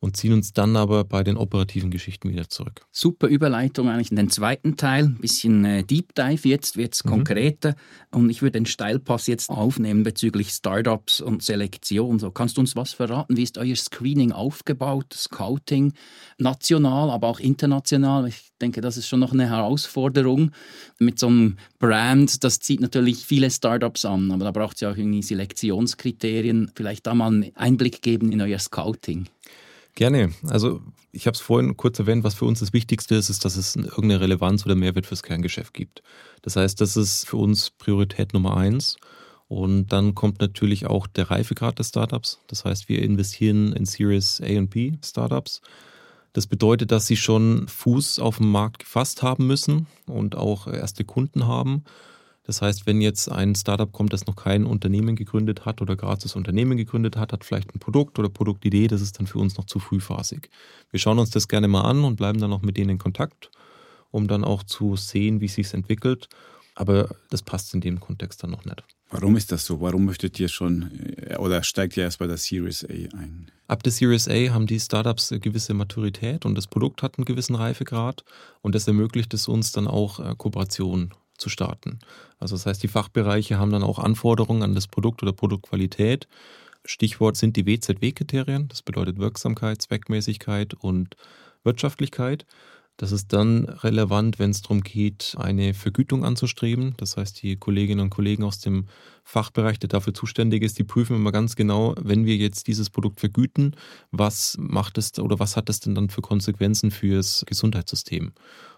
und 0.00 0.16
ziehen 0.16 0.34
uns 0.34 0.52
dann 0.52 0.76
aber 0.76 1.04
bei 1.04 1.24
den 1.24 1.36
operativen 1.36 1.90
Geschichten 1.90 2.28
wieder 2.28 2.48
zurück. 2.48 2.82
Super 2.92 3.26
Überleitung 3.26 3.88
eigentlich 3.88 4.10
in 4.10 4.16
den 4.16 4.28
zweiten 4.28 4.76
Teil, 4.76 5.04
ein 5.04 5.18
bisschen 5.18 5.64
äh, 5.64 5.82
Deep 5.82 6.14
Dive 6.14 6.46
jetzt, 6.46 6.76
wird 6.76 6.94
es 6.94 7.04
mhm. 7.04 7.08
konkreter 7.08 7.74
und 8.10 8.28
ich 8.28 8.42
würde 8.42 8.52
den 8.52 8.66
Steilpass 8.66 9.26
jetzt 9.26 9.48
aufnehmen 9.48 10.02
bezüglich 10.02 10.50
Startups 10.50 11.20
und 11.20 11.42
Selektion. 11.42 12.18
So, 12.18 12.30
kannst 12.30 12.56
du 12.56 12.60
uns 12.60 12.76
was 12.76 12.92
verraten? 12.92 13.36
Wie 13.36 13.42
ist 13.42 13.56
euer 13.56 13.76
Screening 13.76 14.32
aufgebaut, 14.32 15.12
Scouting, 15.14 15.94
national, 16.38 17.10
aber 17.10 17.28
auch 17.28 17.40
international? 17.40 18.28
Ich 18.28 18.52
denke, 18.60 18.80
das 18.80 18.96
ist 18.96 19.08
schon 19.08 19.20
noch 19.20 19.32
eine 19.32 19.48
Herausforderung 19.48 20.50
mit 20.98 21.18
so 21.18 21.28
einem 21.28 21.56
Brand. 21.78 22.44
Das 22.44 22.58
zieht 22.58 22.80
natürlich 22.80 23.24
viele 23.24 23.50
Startups 23.50 24.04
an, 24.04 24.30
aber 24.32 24.44
da 24.44 24.50
braucht 24.50 24.74
es 24.76 24.80
ja 24.82 24.90
auch 24.90 24.96
irgendwie 24.96 25.22
Selektionskriterien. 25.22 26.70
Vielleicht 26.74 27.06
da 27.06 27.14
mal 27.14 27.28
einen 27.28 27.56
Einblick 27.56 28.02
geben 28.02 28.32
in 28.32 28.40
euer 28.40 28.58
Scouting. 28.58 29.26
Gerne. 29.94 30.32
Also 30.48 30.80
ich 31.12 31.26
habe 31.26 31.34
es 31.34 31.40
vorhin 31.40 31.76
kurz 31.76 31.98
erwähnt, 31.98 32.24
was 32.24 32.34
für 32.34 32.46
uns 32.46 32.60
das 32.60 32.72
Wichtigste 32.72 33.14
ist, 33.14 33.30
ist, 33.30 33.44
dass 33.44 33.56
es 33.56 33.76
irgendeine 33.76 34.20
Relevanz 34.20 34.66
oder 34.66 34.74
Mehrwert 34.74 35.06
fürs 35.06 35.22
Kerngeschäft 35.22 35.72
gibt. 35.72 36.02
Das 36.42 36.56
heißt, 36.56 36.80
das 36.80 36.96
ist 36.96 37.28
für 37.28 37.36
uns 37.36 37.70
Priorität 37.70 38.34
Nummer 38.34 38.56
eins. 38.56 38.96
Und 39.46 39.88
dann 39.88 40.14
kommt 40.14 40.40
natürlich 40.40 40.86
auch 40.86 41.06
der 41.06 41.30
Reifegrad 41.30 41.78
des 41.78 41.90
Startups. 41.90 42.40
Das 42.48 42.64
heißt, 42.64 42.88
wir 42.88 43.02
investieren 43.02 43.72
in 43.72 43.84
Series 43.84 44.40
A 44.40 44.58
und 44.58 44.70
B 44.70 44.94
Startups. 45.04 45.60
Das 46.32 46.48
bedeutet, 46.48 46.90
dass 46.90 47.06
sie 47.06 47.16
schon 47.16 47.68
Fuß 47.68 48.18
auf 48.18 48.38
dem 48.38 48.50
Markt 48.50 48.80
gefasst 48.80 49.22
haben 49.22 49.46
müssen 49.46 49.86
und 50.06 50.34
auch 50.36 50.66
erste 50.66 51.04
Kunden 51.04 51.46
haben. 51.46 51.84
Das 52.46 52.60
heißt, 52.60 52.86
wenn 52.86 53.00
jetzt 53.00 53.30
ein 53.30 53.54
Startup 53.54 53.90
kommt, 53.90 54.12
das 54.12 54.26
noch 54.26 54.36
kein 54.36 54.66
Unternehmen 54.66 55.16
gegründet 55.16 55.64
hat 55.64 55.80
oder 55.80 55.96
gerade 55.96 56.22
das 56.22 56.36
Unternehmen 56.36 56.76
gegründet 56.76 57.16
hat, 57.16 57.32
hat 57.32 57.44
vielleicht 57.44 57.74
ein 57.74 57.80
Produkt 57.80 58.18
oder 58.18 58.28
Produktidee, 58.28 58.86
das 58.86 59.00
ist 59.00 59.18
dann 59.18 59.26
für 59.26 59.38
uns 59.38 59.56
noch 59.56 59.64
zu 59.64 59.78
frühphasig. 59.78 60.50
Wir 60.90 61.00
schauen 61.00 61.18
uns 61.18 61.30
das 61.30 61.48
gerne 61.48 61.68
mal 61.68 61.82
an 61.82 62.04
und 62.04 62.16
bleiben 62.16 62.40
dann 62.40 62.52
auch 62.52 62.62
mit 62.62 62.76
denen 62.76 62.90
in 62.90 62.98
Kontakt, 62.98 63.50
um 64.10 64.28
dann 64.28 64.44
auch 64.44 64.62
zu 64.62 64.96
sehen, 64.96 65.40
wie 65.40 65.46
es 65.46 65.54
sich 65.54 65.72
entwickelt. 65.72 66.28
Aber 66.76 67.08
das 67.30 67.42
passt 67.42 67.72
in 67.72 67.80
dem 67.80 68.00
Kontext 68.00 68.42
dann 68.42 68.50
noch 68.50 68.64
nicht. 68.64 68.82
Warum 69.10 69.36
ist 69.36 69.52
das 69.52 69.64
so? 69.64 69.80
Warum 69.80 70.06
möchtet 70.06 70.40
ihr 70.40 70.48
schon 70.48 70.90
äh, 71.18 71.36
oder 71.36 71.62
steigt 71.62 71.96
ihr 71.96 72.02
erst 72.02 72.18
bei 72.18 72.26
der 72.26 72.36
Series 72.36 72.84
A 72.84 73.16
ein? 73.16 73.50
Ab 73.68 73.84
der 73.84 73.92
Series 73.92 74.28
A 74.28 74.52
haben 74.52 74.66
die 74.66 74.80
Startups 74.80 75.30
eine 75.30 75.40
gewisse 75.40 75.72
Maturität 75.72 76.44
und 76.44 76.56
das 76.56 76.66
Produkt 76.66 77.02
hat 77.02 77.16
einen 77.16 77.24
gewissen 77.24 77.54
Reifegrad 77.54 78.24
und 78.60 78.74
das 78.74 78.88
ermöglicht 78.88 79.32
es 79.32 79.46
uns 79.46 79.70
dann 79.70 79.86
auch 79.86 80.18
äh, 80.18 80.34
Kooperationen 80.36 81.14
zu 81.44 81.50
starten. 81.50 81.98
Also 82.38 82.56
das 82.56 82.64
heißt, 82.64 82.82
die 82.82 82.88
Fachbereiche 82.88 83.58
haben 83.58 83.70
dann 83.70 83.82
auch 83.82 83.98
Anforderungen 83.98 84.62
an 84.62 84.74
das 84.74 84.88
Produkt 84.88 85.22
oder 85.22 85.34
Produktqualität. 85.34 86.26
Stichwort 86.86 87.36
sind 87.36 87.56
die 87.56 87.66
WZW-Kriterien, 87.66 88.68
das 88.68 88.80
bedeutet 88.80 89.18
Wirksamkeit, 89.18 89.82
Zweckmäßigkeit 89.82 90.72
und 90.72 91.16
Wirtschaftlichkeit. 91.62 92.46
Das 92.96 93.12
ist 93.12 93.32
dann 93.32 93.64
relevant, 93.64 94.38
wenn 94.38 94.50
es 94.50 94.62
darum 94.62 94.80
geht, 94.80 95.34
eine 95.36 95.74
Vergütung 95.74 96.24
anzustreben. 96.24 96.94
Das 96.96 97.16
heißt, 97.16 97.42
die 97.42 97.56
Kolleginnen 97.56 98.00
und 98.00 98.10
Kollegen 98.10 98.44
aus 98.44 98.60
dem 98.60 98.86
Fachbereich, 99.24 99.78
der 99.80 99.88
dafür 99.88 100.14
zuständig 100.14 100.62
ist, 100.62 100.78
die 100.78 100.84
prüfen 100.84 101.16
immer 101.16 101.32
ganz 101.32 101.56
genau, 101.56 101.94
wenn 102.00 102.24
wir 102.24 102.36
jetzt 102.36 102.68
dieses 102.68 102.90
Produkt 102.90 103.20
vergüten, 103.20 103.74
was 104.12 104.56
macht 104.58 104.96
es 104.96 105.18
oder 105.18 105.40
was 105.40 105.56
hat 105.56 105.68
es 105.68 105.80
denn 105.80 105.94
dann 105.94 106.08
für 106.08 106.22
Konsequenzen 106.22 106.90
fürs 106.90 107.44
Gesundheitssystem? 107.46 108.32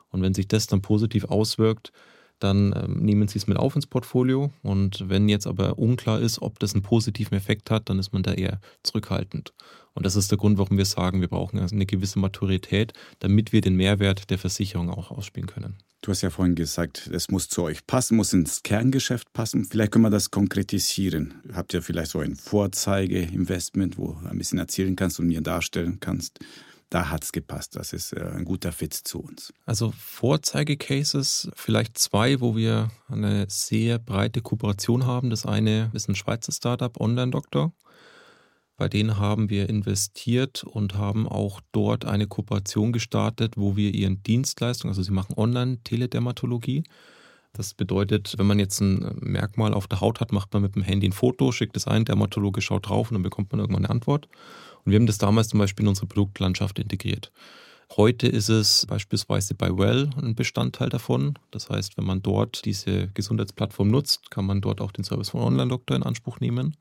Und 0.09 0.23
wenn 0.23 0.35
sich 0.35 0.49
das 0.49 0.67
dann 0.67 0.81
positiv 0.81 1.27
auswirkt, 1.27 1.93
dann 2.38 2.75
ähm, 2.76 2.99
nehmen 2.99 3.28
Sie 3.28 3.38
es 3.38 3.47
mit 3.47 3.57
auf 3.57 3.75
ins 3.75 3.87
Portfolio. 3.87 4.50
Und 4.62 5.09
wenn 5.09 5.28
jetzt 5.28 5.47
aber 5.47 5.78
unklar 5.78 6.21
ist, 6.21 6.43
ob 6.43 6.59
das 6.59 6.75
einen 6.75 6.83
positiven 6.83 7.37
Effekt 7.37 7.71
hat, 7.71 7.88
dann 7.88 7.99
ist 7.99 8.12
man 8.12 8.23
da 8.23 8.33
eher 8.33 8.61
zurückhaltend. 8.83 9.52
Und 9.95 10.05
das 10.05 10.16
ist 10.16 10.31
der 10.31 10.38
Grund, 10.38 10.59
warum 10.59 10.76
wir 10.76 10.85
sagen, 10.85 11.23
wir 11.23 11.28
brauchen 11.28 11.59
eine 11.59 11.87
gewisse 11.87 12.19
Maturität, 12.19 12.93
damit 13.21 13.52
wir 13.52 13.62
den 13.62 13.76
Mehrwert 13.76 14.28
der 14.31 14.38
Versicherung 14.38 14.90
auch 14.90 15.11
ausspielen 15.11 15.49
können. 15.49 15.78
Du 16.02 16.12
hast 16.12 16.23
ja 16.23 16.31
vorhin 16.31 16.55
gesagt, 16.55 17.11
es 17.12 17.31
muss 17.31 17.49
zu 17.49 17.62
euch 17.62 17.87
passen, 17.87 18.16
muss 18.16 18.33
ins 18.33 18.62
Kerngeschäft 18.62 19.33
passen. 19.33 19.64
Vielleicht 19.64 19.93
können 19.93 20.05
wir 20.05 20.11
das 20.11 20.31
konkretisieren. 20.31 21.43
Habt 21.52 21.75
ihr 21.75 21.83
vielleicht 21.83 22.12
so 22.12 22.21
ein 22.21 22.37
Vorzeige-Investment, 22.37 23.99
wo 23.99 24.12
du 24.12 24.28
ein 24.28 24.38
bisschen 24.38 24.59
erzählen 24.59 24.95
kannst 24.95 25.19
und 25.19 25.26
mir 25.26 25.40
darstellen 25.40 25.99
kannst, 25.99 26.38
da 26.90 27.11
hat 27.11 27.25
es 27.25 27.33
gepasst. 27.33 27.76
Das 27.76 27.93
ist 27.93 28.12
äh, 28.12 28.21
ein 28.21 28.45
guter 28.45 28.73
Fit 28.73 28.95
zu 28.95 29.21
uns. 29.21 29.52
Also 29.64 29.93
Vorzeigecases, 29.99 31.50
vielleicht 31.55 31.99
zwei, 31.99 32.40
wo 32.40 32.57
wir 32.57 32.90
eine 33.09 33.47
sehr 33.49 33.99
breite 33.99 34.40
Kooperation 34.40 35.07
haben. 35.07 35.31
Das 35.31 35.47
eine 35.47 35.90
ist 35.95 36.09
ein 36.09 36.14
Schweizer 36.14 36.52
Startup, 36.52 36.99
Online 37.00 37.31
Doctor. 37.31 37.73
Bei 38.76 38.88
denen 38.88 39.19
haben 39.19 39.49
wir 39.49 39.71
investiert 39.71 40.62
und 40.62 40.95
haben 40.95 41.26
auch 41.26 41.61
dort 41.73 42.05
eine 42.05 42.26
Kooperation 42.26 42.93
gestartet, 42.93 43.57
wo 43.57 43.75
wir 43.75 43.95
ihren 43.95 44.23
Dienstleistungen, 44.23 44.90
also 44.90 45.02
sie 45.02 45.12
machen 45.12 45.35
Online-Teledermatologie. 45.35 46.85
Das 47.55 47.73
bedeutet, 47.73 48.35
wenn 48.37 48.47
man 48.47 48.59
jetzt 48.59 48.81
ein 48.81 49.16
Merkmal 49.21 49.73
auf 49.73 49.87
der 49.87 50.02
Haut 50.02 50.21
hat, 50.21 50.31
macht 50.31 50.52
man 50.52 50.61
mit 50.61 50.75
dem 50.75 50.83
Handy 50.83 51.09
ein 51.09 51.12
Foto, 51.12 51.52
schickt 51.52 51.75
es 51.78 51.87
ein, 51.87 52.05
Dermatologe 52.05 52.61
schaut 52.61 52.90
drauf 52.90 53.11
und 53.11 53.14
dann 53.14 53.23
bekommt 53.23 53.50
man 53.50 53.61
irgendwann 53.61 53.87
eine 53.87 53.90
Antwort. 53.90 54.28
Und 54.87 54.93
wir 54.93 54.99
haben 55.00 55.07
das 55.07 55.19
damals 55.19 55.49
zum 55.49 55.59
Beispiel 55.59 55.85
in 55.85 55.88
unsere 55.88 56.07
Produktlandschaft 56.07 56.78
integriert. 56.78 57.33
Heute 57.97 58.28
ist 58.28 58.49
es 58.49 58.87
beispielsweise 58.87 59.55
bei 59.55 59.76
Well 59.76 60.11
ein 60.16 60.35
Bestandteil 60.35 60.88
davon. 60.88 61.38
Das 61.50 61.69
heißt, 61.69 61.97
wenn 61.97 62.05
man 62.05 62.23
dort 62.23 62.64
diese 62.64 63.09
Gesundheitsplattform 63.09 63.88
nutzt, 63.88 64.31
kann 64.31 64.47
man 64.47 64.61
dort 64.61 64.81
auch 64.81 64.93
den 64.93 65.05
Service 65.05 65.31
von 65.31 65.40
Online-Doktor 65.40 65.97
in 65.97 66.02
Anspruch 66.05 66.40
nehmen. 66.40 66.76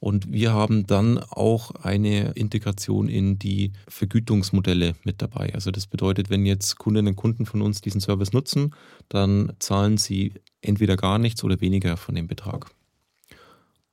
Und 0.00 0.32
wir 0.32 0.52
haben 0.52 0.86
dann 0.86 1.18
auch 1.18 1.70
eine 1.72 2.32
Integration 2.32 3.08
in 3.08 3.38
die 3.38 3.72
Vergütungsmodelle 3.88 4.94
mit 5.04 5.22
dabei. 5.22 5.54
Also 5.54 5.70
das 5.70 5.86
bedeutet, 5.86 6.28
wenn 6.30 6.44
jetzt 6.44 6.76
Kundinnen 6.78 7.12
und 7.12 7.16
Kunden 7.16 7.46
von 7.46 7.62
uns 7.62 7.82
diesen 7.82 8.00
Service 8.00 8.32
nutzen, 8.32 8.74
dann 9.08 9.52
zahlen 9.58 9.98
sie 9.98 10.34
entweder 10.60 10.96
gar 10.96 11.18
nichts 11.18 11.44
oder 11.44 11.60
weniger 11.60 11.96
von 11.96 12.14
dem 12.14 12.26
Betrag. 12.26 12.72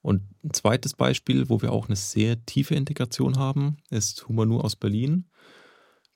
Und 0.02 0.24
ein 0.44 0.54
zweites 0.54 0.94
Beispiel, 0.94 1.50
wo 1.50 1.62
wir 1.62 1.72
auch 1.72 1.88
eine 1.88 1.96
sehr 1.96 2.46
tiefe 2.46 2.76
Integration 2.76 3.38
haben, 3.38 3.78
ist 3.90 4.28
Humanu 4.28 4.60
aus 4.60 4.76
Berlin. 4.76 5.26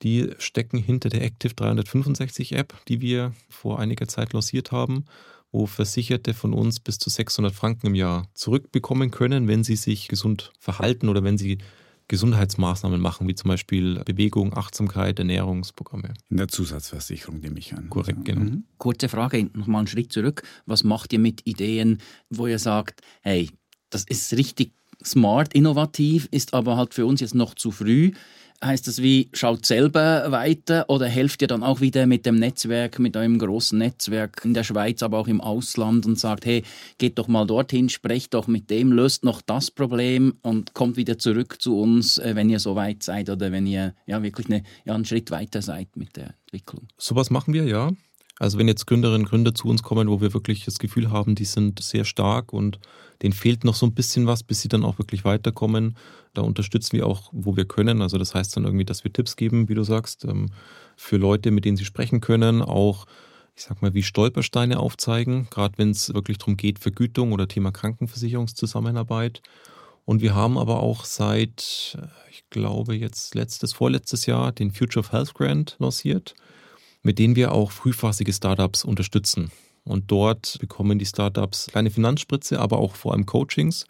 Die 0.01 0.31
stecken 0.37 0.77
hinter 0.77 1.09
der 1.09 1.23
Active 1.23 1.53
365 1.53 2.53
App, 2.53 2.73
die 2.87 3.01
wir 3.01 3.33
vor 3.49 3.79
einiger 3.79 4.07
Zeit 4.07 4.33
lanciert 4.33 4.71
haben, 4.71 5.05
wo 5.51 5.65
Versicherte 5.65 6.33
von 6.33 6.53
uns 6.53 6.79
bis 6.79 6.97
zu 6.97 7.09
600 7.09 7.53
Franken 7.53 7.87
im 7.87 7.95
Jahr 7.95 8.27
zurückbekommen 8.33 9.11
können, 9.11 9.47
wenn 9.47 9.63
sie 9.63 9.75
sich 9.75 10.07
gesund 10.07 10.51
verhalten 10.59 11.09
oder 11.09 11.23
wenn 11.23 11.37
sie 11.37 11.59
Gesundheitsmaßnahmen 12.09 12.99
machen, 12.99 13.27
wie 13.27 13.35
zum 13.35 13.47
Beispiel 13.47 14.03
Bewegung, 14.03 14.53
Achtsamkeit, 14.53 15.19
Ernährungsprogramme. 15.19 16.13
In 16.29 16.37
der 16.37 16.49
Zusatzversicherung 16.49 17.39
nehme 17.39 17.59
ich 17.59 17.73
an. 17.73 17.89
Korrekt, 17.89 18.19
also, 18.19 18.23
genau. 18.23 18.41
Mhm. 18.41 18.63
Kurze 18.77 19.07
Frage, 19.07 19.49
nochmal 19.53 19.79
einen 19.79 19.87
Schritt 19.87 20.11
zurück. 20.11 20.43
Was 20.65 20.83
macht 20.83 21.13
ihr 21.13 21.19
mit 21.19 21.47
Ideen, 21.47 21.99
wo 22.29 22.47
ihr 22.47 22.59
sagt, 22.59 23.01
hey, 23.21 23.49
das 23.93 24.03
ist 24.05 24.33
richtig 24.33 24.71
smart, 25.03 25.53
innovativ, 25.53 26.27
ist 26.31 26.53
aber 26.53 26.77
halt 26.77 26.93
für 26.93 27.05
uns 27.05 27.21
jetzt 27.21 27.35
noch 27.35 27.55
zu 27.55 27.71
früh. 27.71 28.11
Heißt 28.63 28.87
das 28.87 29.01
wie, 29.01 29.29
schaut 29.33 29.65
selber 29.65 30.31
weiter 30.31 30.85
oder 30.87 31.07
helft 31.07 31.41
ihr 31.41 31.49
dann 31.49 31.63
auch 31.63 31.81
wieder 31.81 32.07
mit 32.07 32.25
dem 32.25 32.35
Netzwerk, 32.35 32.97
mit 32.97 33.17
eurem 33.17 33.37
großen 33.37 33.77
Netzwerk 33.77 34.41
in 34.45 34.53
der 34.53 34.63
Schweiz, 34.63 35.03
aber 35.03 35.17
auch 35.17 35.27
im 35.27 35.41
Ausland 35.41 36.05
und 36.05 36.17
sagt, 36.17 36.45
hey, 36.45 36.63
geht 36.97 37.17
doch 37.19 37.27
mal 37.27 37.45
dorthin, 37.45 37.89
sprecht 37.89 38.33
doch 38.33 38.47
mit 38.47 38.69
dem, 38.69 38.93
löst 38.93 39.25
noch 39.25 39.41
das 39.41 39.69
Problem 39.69 40.35
und 40.43 40.73
kommt 40.73 40.95
wieder 40.95 41.17
zurück 41.17 41.61
zu 41.61 41.77
uns, 41.77 42.19
äh, 42.19 42.35
wenn 42.35 42.49
ihr 42.49 42.59
so 42.59 42.75
weit 42.77 43.03
seid 43.03 43.29
oder 43.29 43.51
wenn 43.51 43.67
ihr 43.67 43.95
ja 44.05 44.23
wirklich 44.23 44.47
eine, 44.47 44.63
ja, 44.85 44.95
einen 44.95 45.03
Schritt 45.03 45.29
weiter 45.29 45.61
seid 45.61 45.97
mit 45.97 46.15
der 46.15 46.33
Entwicklung. 46.45 46.87
Sowas 46.97 47.29
machen 47.29 47.53
wir, 47.53 47.65
ja. 47.65 47.91
Also 48.39 48.57
wenn 48.57 48.67
jetzt 48.67 48.87
Gründerinnen 48.87 49.21
und 49.21 49.29
Gründer 49.29 49.53
zu 49.53 49.67
uns 49.67 49.83
kommen, 49.83 50.09
wo 50.09 50.19
wir 50.19 50.33
wirklich 50.33 50.65
das 50.65 50.79
Gefühl 50.79 51.11
haben, 51.11 51.35
die 51.35 51.45
sind 51.45 51.81
sehr 51.81 52.03
stark 52.03 52.51
und 52.51 52.79
denen 53.21 53.33
fehlt 53.33 53.63
noch 53.63 53.75
so 53.75 53.85
ein 53.85 53.93
bisschen 53.93 54.25
was, 54.25 54.43
bis 54.43 54.61
sie 54.61 54.69
dann 54.69 54.83
auch 54.83 54.97
wirklich 54.97 55.23
weiterkommen, 55.23 55.95
da 56.33 56.41
unterstützen 56.41 56.97
wir 56.97 57.05
auch, 57.05 57.29
wo 57.31 57.55
wir 57.55 57.65
können. 57.65 58.01
Also 58.01 58.17
das 58.17 58.33
heißt 58.33 58.57
dann 58.57 58.65
irgendwie, 58.65 58.85
dass 58.85 59.03
wir 59.03 59.13
Tipps 59.13 59.35
geben, 59.35 59.69
wie 59.69 59.75
du 59.75 59.83
sagst, 59.83 60.25
ähm, 60.25 60.49
für 60.95 61.17
Leute, 61.17 61.51
mit 61.51 61.65
denen 61.65 61.77
sie 61.77 61.85
sprechen 61.85 62.21
können, 62.21 62.61
auch 62.61 63.05
ich 63.55 63.63
sag 63.63 63.83
mal, 63.83 63.93
wie 63.93 64.01
Stolpersteine 64.01 64.79
aufzeigen, 64.79 65.47
gerade 65.51 65.77
wenn 65.77 65.91
es 65.91 66.11
wirklich 66.11 66.39
darum 66.39 66.57
geht, 66.57 66.79
Vergütung 66.79 67.33
oder 67.33 67.47
Thema 67.47 67.71
Krankenversicherungszusammenarbeit. 67.71 69.43
Und 70.05 70.21
wir 70.21 70.33
haben 70.33 70.57
aber 70.57 70.81
auch 70.81 71.05
seit, 71.05 71.97
ich 72.31 72.49
glaube, 72.49 72.95
jetzt 72.95 73.35
letztes, 73.35 73.71
vorletztes 73.71 74.25
Jahr 74.25 74.51
den 74.51 74.71
Future 74.71 75.01
of 75.01 75.11
Health 75.11 75.35
Grant 75.35 75.75
lanciert 75.77 76.33
mit 77.03 77.19
denen 77.19 77.35
wir 77.35 77.51
auch 77.51 77.71
frühphasige 77.71 78.33
Startups 78.33 78.83
unterstützen. 78.83 79.51
Und 79.83 80.09
dort 80.09 80.57
bekommen 80.59 80.97
die 80.97 81.05
Startups 81.05 81.67
kleine 81.67 81.91
Finanzspritze, 81.91 82.59
aber 82.59 82.79
auch 82.79 82.95
vor 82.95 83.13
allem 83.13 83.25
Coachings. 83.25 83.85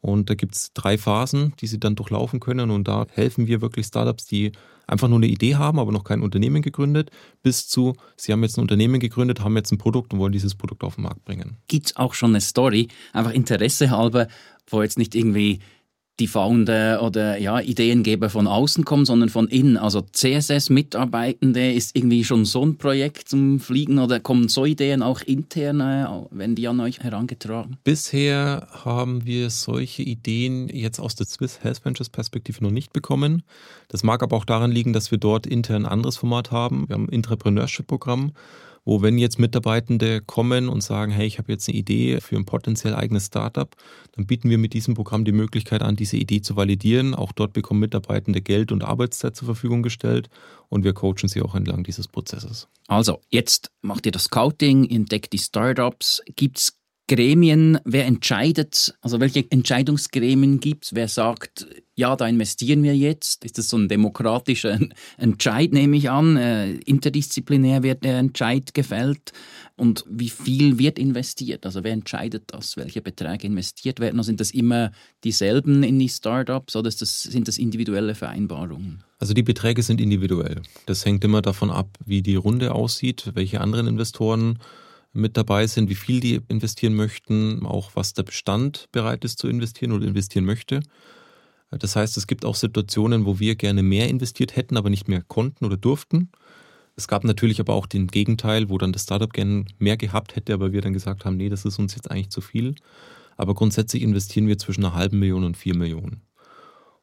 Und 0.00 0.28
da 0.28 0.34
gibt 0.34 0.54
es 0.54 0.72
drei 0.74 0.98
Phasen, 0.98 1.54
die 1.60 1.66
sie 1.66 1.80
dann 1.80 1.94
durchlaufen 1.94 2.40
können. 2.40 2.70
Und 2.70 2.86
da 2.88 3.06
helfen 3.12 3.46
wir 3.46 3.60
wirklich 3.60 3.86
Startups, 3.86 4.26
die 4.26 4.52
einfach 4.86 5.08
nur 5.08 5.18
eine 5.18 5.26
Idee 5.26 5.56
haben, 5.56 5.78
aber 5.78 5.92
noch 5.92 6.04
kein 6.04 6.22
Unternehmen 6.22 6.62
gegründet, 6.62 7.10
bis 7.42 7.68
zu, 7.68 7.94
sie 8.16 8.32
haben 8.32 8.42
jetzt 8.42 8.56
ein 8.56 8.60
Unternehmen 8.62 9.00
gegründet, 9.00 9.40
haben 9.40 9.56
jetzt 9.56 9.72
ein 9.72 9.78
Produkt 9.78 10.12
und 10.12 10.20
wollen 10.20 10.32
dieses 10.32 10.54
Produkt 10.54 10.84
auf 10.84 10.96
den 10.96 11.02
Markt 11.04 11.24
bringen. 11.24 11.56
Gibt 11.68 11.86
es 11.86 11.96
auch 11.96 12.14
schon 12.14 12.30
eine 12.30 12.40
Story, 12.40 12.88
einfach 13.12 13.32
Interesse 13.32 13.90
halber, 13.90 14.28
wo 14.68 14.82
jetzt 14.82 14.98
nicht 14.98 15.14
irgendwie 15.14 15.60
die 16.18 16.26
Founder 16.26 17.02
oder 17.02 17.38
ja, 17.38 17.60
Ideengeber 17.60 18.30
von 18.30 18.46
außen 18.46 18.84
kommen, 18.84 19.04
sondern 19.04 19.28
von 19.28 19.48
innen. 19.48 19.76
Also 19.76 20.00
CSS-Mitarbeitende 20.00 21.72
ist 21.72 21.94
irgendwie 21.94 22.24
schon 22.24 22.44
so 22.44 22.64
ein 22.64 22.78
Projekt 22.78 23.28
zum 23.28 23.60
Fliegen 23.60 23.98
oder 23.98 24.18
kommen 24.20 24.48
so 24.48 24.64
Ideen 24.64 25.02
auch 25.02 25.20
intern, 25.20 25.80
äh, 25.80 26.06
wenn 26.30 26.54
die 26.54 26.68
an 26.68 26.80
euch 26.80 27.00
herangetragen? 27.00 27.76
Bisher 27.84 28.66
haben 28.84 29.26
wir 29.26 29.50
solche 29.50 30.02
Ideen 30.02 30.68
jetzt 30.68 30.98
aus 30.98 31.14
der 31.14 31.26
Swiss 31.26 31.62
Health 31.62 31.84
Ventures 31.84 32.08
Perspektive 32.08 32.64
noch 32.64 32.70
nicht 32.70 32.92
bekommen. 32.92 33.42
Das 33.88 34.02
mag 34.02 34.22
aber 34.22 34.36
auch 34.36 34.44
daran 34.44 34.70
liegen, 34.72 34.92
dass 34.92 35.10
wir 35.10 35.18
dort 35.18 35.46
intern 35.46 35.84
ein 35.84 35.92
anderes 35.92 36.16
Format 36.16 36.50
haben. 36.50 36.88
Wir 36.88 36.94
haben 36.94 37.06
ein 37.08 37.12
Entrepreneurship-Programm 37.12 38.32
wo 38.86 39.02
wenn 39.02 39.18
jetzt 39.18 39.38
Mitarbeitende 39.38 40.22
kommen 40.22 40.68
und 40.70 40.80
sagen, 40.80 41.12
hey, 41.12 41.26
ich 41.26 41.38
habe 41.38 41.52
jetzt 41.52 41.68
eine 41.68 41.76
Idee 41.76 42.20
für 42.20 42.36
ein 42.36 42.46
potenziell 42.46 42.94
eigenes 42.94 43.26
Startup, 43.26 43.68
dann 44.12 44.26
bieten 44.26 44.48
wir 44.48 44.58
mit 44.58 44.72
diesem 44.72 44.94
Programm 44.94 45.24
die 45.24 45.32
Möglichkeit 45.32 45.82
an, 45.82 45.96
diese 45.96 46.16
Idee 46.16 46.40
zu 46.40 46.56
validieren. 46.56 47.14
Auch 47.14 47.32
dort 47.32 47.52
bekommen 47.52 47.80
Mitarbeitende 47.80 48.40
Geld 48.40 48.70
und 48.72 48.84
Arbeitszeit 48.84 49.34
zur 49.34 49.46
Verfügung 49.46 49.82
gestellt 49.82 50.30
und 50.68 50.84
wir 50.84 50.94
coachen 50.94 51.28
sie 51.28 51.42
auch 51.42 51.56
entlang 51.56 51.82
dieses 51.82 52.06
Prozesses. 52.06 52.68
Also, 52.86 53.20
jetzt 53.28 53.72
macht 53.82 54.06
ihr 54.06 54.12
das 54.12 54.24
Scouting, 54.24 54.88
entdeckt 54.88 55.32
die 55.32 55.38
Startups. 55.38 56.22
Gibt 56.36 56.58
es 56.58 56.78
Gremien, 57.08 57.78
wer 57.84 58.04
entscheidet, 58.04 58.94
also 59.00 59.20
welche 59.20 59.44
Entscheidungsgremien 59.48 60.58
gibt 60.58 60.86
es, 60.86 60.94
wer 60.94 61.06
sagt, 61.06 61.66
ja, 61.94 62.16
da 62.16 62.26
investieren 62.26 62.82
wir 62.82 62.96
jetzt? 62.96 63.44
Ist 63.44 63.58
das 63.58 63.68
so 63.68 63.78
ein 63.78 63.88
demokratischer 63.88 64.78
Entscheid, 65.16 65.72
nehme 65.72 65.96
ich 65.96 66.10
an? 66.10 66.36
Äh, 66.36 66.72
interdisziplinär 66.72 67.84
wird 67.84 68.02
der 68.02 68.18
Entscheid 68.18 68.74
gefällt. 68.74 69.32
Und 69.76 70.04
wie 70.08 70.30
viel 70.30 70.78
wird 70.78 70.98
investiert? 70.98 71.64
Also 71.64 71.84
wer 71.84 71.92
entscheidet 71.92 72.44
das? 72.48 72.76
Welche 72.76 73.00
Beträge 73.00 73.46
investiert 73.46 74.00
werden? 74.00 74.18
Also 74.18 74.28
sind 74.28 74.40
das 74.40 74.50
immer 74.50 74.90
dieselben 75.22 75.84
in 75.84 75.98
die 76.00 76.08
Startups 76.08 76.74
oder 76.74 76.90
das, 76.90 77.22
sind 77.22 77.46
das 77.46 77.56
individuelle 77.56 78.16
Vereinbarungen? 78.16 79.04
Also 79.18 79.32
die 79.32 79.44
Beträge 79.44 79.82
sind 79.82 80.00
individuell. 80.00 80.62
Das 80.86 81.04
hängt 81.04 81.22
immer 81.24 81.40
davon 81.40 81.70
ab, 81.70 81.96
wie 82.04 82.20
die 82.20 82.36
Runde 82.36 82.74
aussieht, 82.74 83.30
welche 83.34 83.60
anderen 83.60 83.86
Investoren 83.86 84.58
mit 85.16 85.36
dabei 85.36 85.66
sind, 85.66 85.88
wie 85.88 85.94
viel 85.94 86.20
die 86.20 86.40
investieren 86.48 86.94
möchten, 86.94 87.64
auch 87.64 87.90
was 87.94 88.12
der 88.12 88.22
Bestand 88.22 88.86
bereit 88.92 89.24
ist 89.24 89.38
zu 89.38 89.48
investieren 89.48 89.92
oder 89.92 90.06
investieren 90.06 90.44
möchte. 90.44 90.80
Das 91.70 91.96
heißt, 91.96 92.16
es 92.16 92.26
gibt 92.26 92.44
auch 92.44 92.54
Situationen, 92.54 93.26
wo 93.26 93.40
wir 93.40 93.56
gerne 93.56 93.82
mehr 93.82 94.08
investiert 94.08 94.56
hätten, 94.56 94.76
aber 94.76 94.90
nicht 94.90 95.08
mehr 95.08 95.22
konnten 95.22 95.64
oder 95.64 95.76
durften. 95.76 96.30
Es 96.94 97.08
gab 97.08 97.24
natürlich 97.24 97.60
aber 97.60 97.74
auch 97.74 97.86
den 97.86 98.06
Gegenteil, 98.06 98.70
wo 98.70 98.78
dann 98.78 98.92
das 98.92 99.02
Startup 99.02 99.32
gerne 99.32 99.64
mehr 99.78 99.96
gehabt 99.96 100.36
hätte, 100.36 100.54
aber 100.54 100.72
wir 100.72 100.80
dann 100.80 100.92
gesagt 100.92 101.24
haben, 101.24 101.36
nee, 101.36 101.48
das 101.48 101.64
ist 101.64 101.78
uns 101.78 101.94
jetzt 101.94 102.10
eigentlich 102.10 102.30
zu 102.30 102.40
viel. 102.40 102.74
Aber 103.36 103.54
grundsätzlich 103.54 104.02
investieren 104.02 104.46
wir 104.46 104.58
zwischen 104.58 104.84
einer 104.84 104.94
halben 104.94 105.18
Million 105.18 105.44
und 105.44 105.56
vier 105.56 105.76
Millionen. 105.76 106.22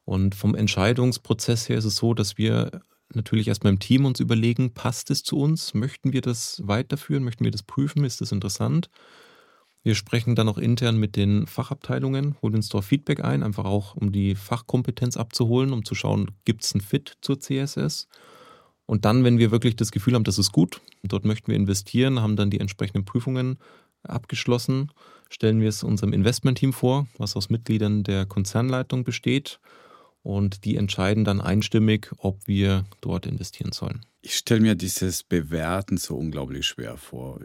Und 0.05 0.35
vom 0.35 0.55
Entscheidungsprozess 0.55 1.69
her 1.69 1.77
ist 1.77 1.85
es 1.85 1.97
so, 1.97 2.13
dass 2.13 2.37
wir 2.37 2.81
natürlich 3.15 3.47
erstmal 3.47 3.73
im 3.73 3.79
Team 3.79 4.05
uns 4.05 4.19
überlegen, 4.19 4.73
passt 4.73 5.11
es 5.11 5.23
zu 5.23 5.37
uns? 5.37 5.73
Möchten 5.73 6.13
wir 6.13 6.21
das 6.21 6.61
weiterführen? 6.65 7.23
Möchten 7.23 7.43
wir 7.43 7.51
das 7.51 7.63
prüfen? 7.63 8.03
Ist 8.03 8.21
das 8.21 8.31
interessant? 8.31 8.89
Wir 9.83 9.95
sprechen 9.95 10.35
dann 10.35 10.47
auch 10.47 10.57
intern 10.57 10.97
mit 10.97 11.17
den 11.17 11.45
Fachabteilungen, 11.45 12.37
holen 12.41 12.55
uns 12.55 12.69
dort 12.69 12.85
Feedback 12.85 13.23
ein, 13.23 13.43
einfach 13.43 13.65
auch 13.65 13.95
um 13.95 14.13
die 14.13 14.33
Fachkompetenz 14.33 15.17
abzuholen, 15.17 15.73
um 15.73 15.83
zu 15.83 15.93
schauen, 15.93 16.31
gibt 16.45 16.63
es 16.63 16.73
einen 16.73 16.81
Fit 16.81 17.17
zur 17.21 17.39
CSS? 17.39 18.07
Und 18.85 19.03
dann, 19.03 19.25
wenn 19.25 19.39
wir 19.39 19.51
wirklich 19.51 19.75
das 19.75 19.91
Gefühl 19.91 20.15
haben, 20.15 20.23
das 20.23 20.37
ist 20.37 20.53
gut, 20.53 20.79
dort 21.03 21.25
möchten 21.25 21.47
wir 21.47 21.55
investieren, 21.55 22.21
haben 22.21 22.37
dann 22.37 22.49
die 22.49 22.61
entsprechenden 22.61 23.03
Prüfungen 23.03 23.57
abgeschlossen, 24.03 24.91
stellen 25.29 25.59
wir 25.59 25.69
es 25.69 25.83
unserem 25.83 26.13
Investmentteam 26.13 26.71
vor, 26.71 27.07
was 27.17 27.35
aus 27.35 27.49
Mitgliedern 27.49 28.03
der 28.03 28.25
Konzernleitung 28.25 29.03
besteht. 29.03 29.59
Und 30.23 30.65
die 30.65 30.77
entscheiden 30.77 31.25
dann 31.25 31.41
einstimmig, 31.41 32.09
ob 32.17 32.47
wir 32.47 32.85
dort 33.01 33.25
investieren 33.25 33.73
sollen. 33.73 34.05
Ich 34.21 34.35
stelle 34.35 34.61
mir 34.61 34.75
dieses 34.75 35.21
Bewerten 35.23 35.97
so 35.97 36.15
unglaublich 36.15 36.65
schwer 36.65 36.97
vor 36.97 37.39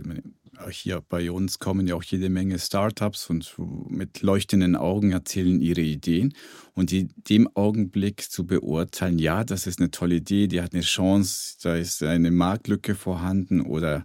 hier 0.70 1.02
bei 1.08 1.30
uns 1.30 1.58
kommen 1.58 1.86
ja 1.86 1.94
auch 1.94 2.02
jede 2.02 2.28
Menge 2.28 2.58
Startups 2.58 3.30
und 3.30 3.54
mit 3.88 4.22
leuchtenden 4.22 4.76
Augen 4.76 5.12
erzählen 5.12 5.60
ihre 5.60 5.80
Ideen. 5.80 6.34
Und 6.74 6.92
in 6.92 7.12
dem 7.28 7.48
Augenblick 7.54 8.30
zu 8.30 8.46
beurteilen, 8.46 9.18
ja, 9.18 9.44
das 9.44 9.66
ist 9.66 9.80
eine 9.80 9.90
tolle 9.90 10.16
Idee, 10.16 10.46
die 10.48 10.60
hat 10.60 10.74
eine 10.74 10.82
Chance, 10.82 11.56
da 11.62 11.76
ist 11.76 12.02
eine 12.02 12.30
Marktlücke 12.30 12.94
vorhanden 12.94 13.60
oder 13.60 14.04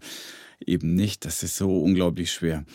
eben 0.65 0.95
nicht, 0.95 1.25
das 1.25 1.43
ist 1.43 1.57
so 1.57 1.81
unglaublich 1.81 2.31
schwer. 2.31 2.65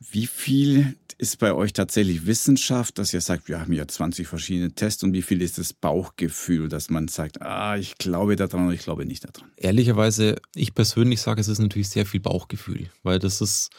Wie 0.00 0.26
viel 0.26 0.96
ist 1.18 1.38
bei 1.40 1.52
euch 1.52 1.72
tatsächlich 1.72 2.26
Wissenschaft, 2.26 2.98
dass 2.98 3.12
ihr 3.12 3.20
sagt, 3.20 3.48
wir 3.48 3.60
haben 3.60 3.72
ja 3.72 3.86
20 3.88 4.28
verschiedene 4.28 4.72
Tests 4.72 5.02
und 5.02 5.12
wie 5.12 5.22
viel 5.22 5.42
ist 5.42 5.58
das 5.58 5.72
Bauchgefühl, 5.72 6.68
dass 6.68 6.90
man 6.90 7.08
sagt, 7.08 7.42
ah, 7.42 7.76
ich 7.76 7.98
glaube 7.98 8.36
daran 8.36 8.66
oder 8.66 8.74
ich 8.74 8.82
glaube 8.82 9.04
nicht 9.04 9.24
daran? 9.24 9.50
Ehrlicherweise, 9.56 10.36
ich 10.54 10.74
persönlich 10.74 11.20
sage, 11.20 11.40
es 11.40 11.48
ist 11.48 11.58
natürlich 11.58 11.88
sehr 11.88 12.06
viel 12.06 12.20
Bauchgefühl, 12.20 12.88
weil 13.02 13.18
das 13.18 13.40
ist 13.40 13.70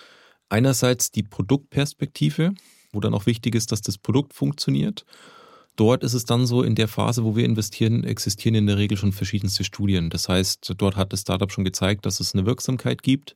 einerseits 0.49 1.11
die 1.11 1.23
Produktperspektive, 1.23 2.53
wo 2.91 2.99
dann 2.99 3.13
auch 3.13 3.25
wichtig 3.25 3.55
ist, 3.55 3.71
dass 3.71 3.81
das 3.81 3.97
Produkt 3.97 4.33
funktioniert. 4.33 5.05
Dort 5.77 6.03
ist 6.03 6.13
es 6.13 6.25
dann 6.25 6.45
so, 6.45 6.61
in 6.63 6.75
der 6.75 6.89
Phase, 6.89 7.23
wo 7.23 7.37
wir 7.37 7.45
investieren, 7.45 8.03
existieren 8.03 8.55
in 8.55 8.67
der 8.67 8.77
Regel 8.77 8.97
schon 8.97 9.13
verschiedenste 9.13 9.63
Studien. 9.63 10.09
Das 10.09 10.27
heißt, 10.27 10.73
dort 10.75 10.97
hat 10.97 11.13
das 11.13 11.21
Startup 11.21 11.49
schon 11.49 11.63
gezeigt, 11.63 12.05
dass 12.05 12.19
es 12.19 12.33
eine 12.33 12.45
Wirksamkeit 12.45 13.01
gibt 13.01 13.35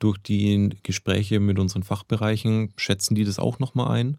durch 0.00 0.18
die 0.18 0.70
Gespräche 0.82 1.38
mit 1.38 1.58
unseren 1.58 1.84
Fachbereichen 1.84 2.72
schätzen 2.76 3.14
die 3.14 3.24
das 3.24 3.38
auch 3.38 3.60
nochmal 3.60 3.92
ein. 3.92 4.18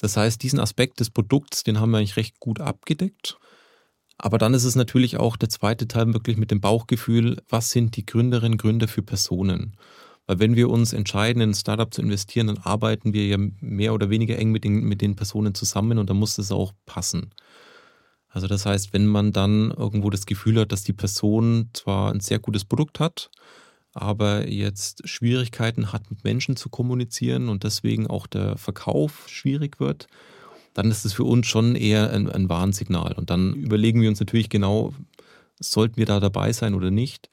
Das 0.00 0.16
heißt, 0.16 0.42
diesen 0.42 0.60
Aspekt 0.60 1.00
des 1.00 1.10
Produkts, 1.10 1.62
den 1.62 1.80
haben 1.80 1.90
wir 1.90 1.98
eigentlich 1.98 2.16
recht 2.16 2.40
gut 2.40 2.60
abgedeckt. 2.60 3.38
Aber 4.18 4.36
dann 4.36 4.52
ist 4.52 4.64
es 4.64 4.76
natürlich 4.76 5.16
auch 5.16 5.36
der 5.36 5.48
zweite 5.48 5.88
Teil 5.88 6.12
wirklich 6.12 6.36
mit 6.36 6.50
dem 6.50 6.60
Bauchgefühl, 6.60 7.38
was 7.48 7.70
sind 7.70 7.96
die 7.96 8.04
Gründerinnen 8.04 8.52
und 8.52 8.62
Gründer 8.62 8.88
für 8.88 9.02
Personen? 9.02 9.76
Weil 10.26 10.38
wenn 10.40 10.56
wir 10.56 10.68
uns 10.68 10.92
entscheiden, 10.92 11.40
in 11.40 11.50
ein 11.50 11.54
Startup 11.54 11.92
zu 11.92 12.02
investieren, 12.02 12.48
dann 12.48 12.58
arbeiten 12.58 13.14
wir 13.14 13.26
ja 13.26 13.38
mehr 13.60 13.94
oder 13.94 14.10
weniger 14.10 14.38
eng 14.38 14.50
mit 14.50 14.64
den, 14.64 14.84
mit 14.84 15.00
den 15.00 15.16
Personen 15.16 15.54
zusammen 15.54 15.98
und 15.98 16.10
dann 16.10 16.18
muss 16.18 16.36
das 16.36 16.52
auch 16.52 16.72
passen. 16.84 17.30
Also 18.28 18.46
das 18.46 18.64
heißt, 18.64 18.92
wenn 18.92 19.06
man 19.06 19.32
dann 19.32 19.70
irgendwo 19.70 20.08
das 20.08 20.26
Gefühl 20.26 20.60
hat, 20.60 20.72
dass 20.72 20.84
die 20.84 20.92
Person 20.92 21.70
zwar 21.72 22.12
ein 22.12 22.20
sehr 22.20 22.38
gutes 22.38 22.64
Produkt 22.64 23.00
hat, 23.00 23.30
aber 23.92 24.48
jetzt 24.48 25.08
Schwierigkeiten 25.08 25.92
hat, 25.92 26.10
mit 26.10 26.24
Menschen 26.24 26.56
zu 26.56 26.68
kommunizieren 26.68 27.48
und 27.48 27.64
deswegen 27.64 28.06
auch 28.06 28.26
der 28.26 28.56
Verkauf 28.56 29.28
schwierig 29.28 29.80
wird, 29.80 30.06
dann 30.74 30.90
ist 30.90 31.04
es 31.04 31.12
für 31.12 31.24
uns 31.24 31.46
schon 31.46 31.74
eher 31.74 32.10
ein, 32.12 32.28
ein 32.30 32.48
Warnsignal. 32.48 33.14
Und 33.14 33.30
dann 33.30 33.54
überlegen 33.54 34.00
wir 34.00 34.08
uns 34.08 34.20
natürlich 34.20 34.48
genau, 34.48 34.94
sollten 35.58 35.96
wir 35.96 36.06
da 36.06 36.20
dabei 36.20 36.52
sein 36.52 36.74
oder 36.74 36.90
nicht. 36.90 37.28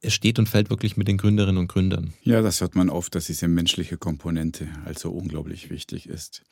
Es 0.00 0.14
steht 0.14 0.38
und 0.38 0.48
fällt 0.48 0.70
wirklich 0.70 0.96
mit 0.96 1.08
den 1.08 1.18
Gründerinnen 1.18 1.58
und 1.58 1.68
Gründern. 1.68 2.14
Ja, 2.22 2.40
das 2.40 2.60
hört 2.60 2.76
man 2.76 2.88
oft, 2.88 3.14
dass 3.14 3.26
diese 3.26 3.48
menschliche 3.48 3.96
Komponente 3.98 4.68
also 4.84 5.10
unglaublich 5.10 5.70
wichtig 5.70 6.08
ist. 6.08 6.42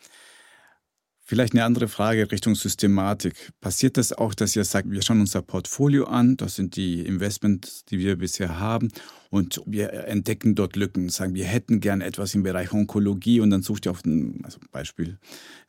Vielleicht 1.32 1.54
eine 1.54 1.64
andere 1.64 1.88
Frage 1.88 2.30
Richtung 2.30 2.54
Systematik. 2.54 3.54
Passiert 3.62 3.96
das 3.96 4.12
auch, 4.12 4.34
dass 4.34 4.54
ihr 4.54 4.64
sagt, 4.64 4.90
wir 4.90 5.00
schauen 5.00 5.20
unser 5.20 5.40
Portfolio 5.40 6.04
an, 6.04 6.36
das 6.36 6.56
sind 6.56 6.76
die 6.76 7.00
Investments, 7.06 7.86
die 7.86 7.98
wir 7.98 8.16
bisher 8.18 8.60
haben, 8.60 8.90
und 9.30 9.62
wir 9.64 9.94
entdecken 10.08 10.54
dort 10.54 10.76
Lücken, 10.76 11.08
sagen, 11.08 11.34
wir 11.34 11.46
hätten 11.46 11.80
gern 11.80 12.02
etwas 12.02 12.34
im 12.34 12.42
Bereich 12.42 12.74
Onkologie 12.74 13.40
und 13.40 13.48
dann 13.48 13.62
sucht 13.62 13.86
ihr 13.86 13.92
auf 13.92 14.04
ein 14.04 14.40
also 14.42 14.58
Beispiel, 14.72 15.18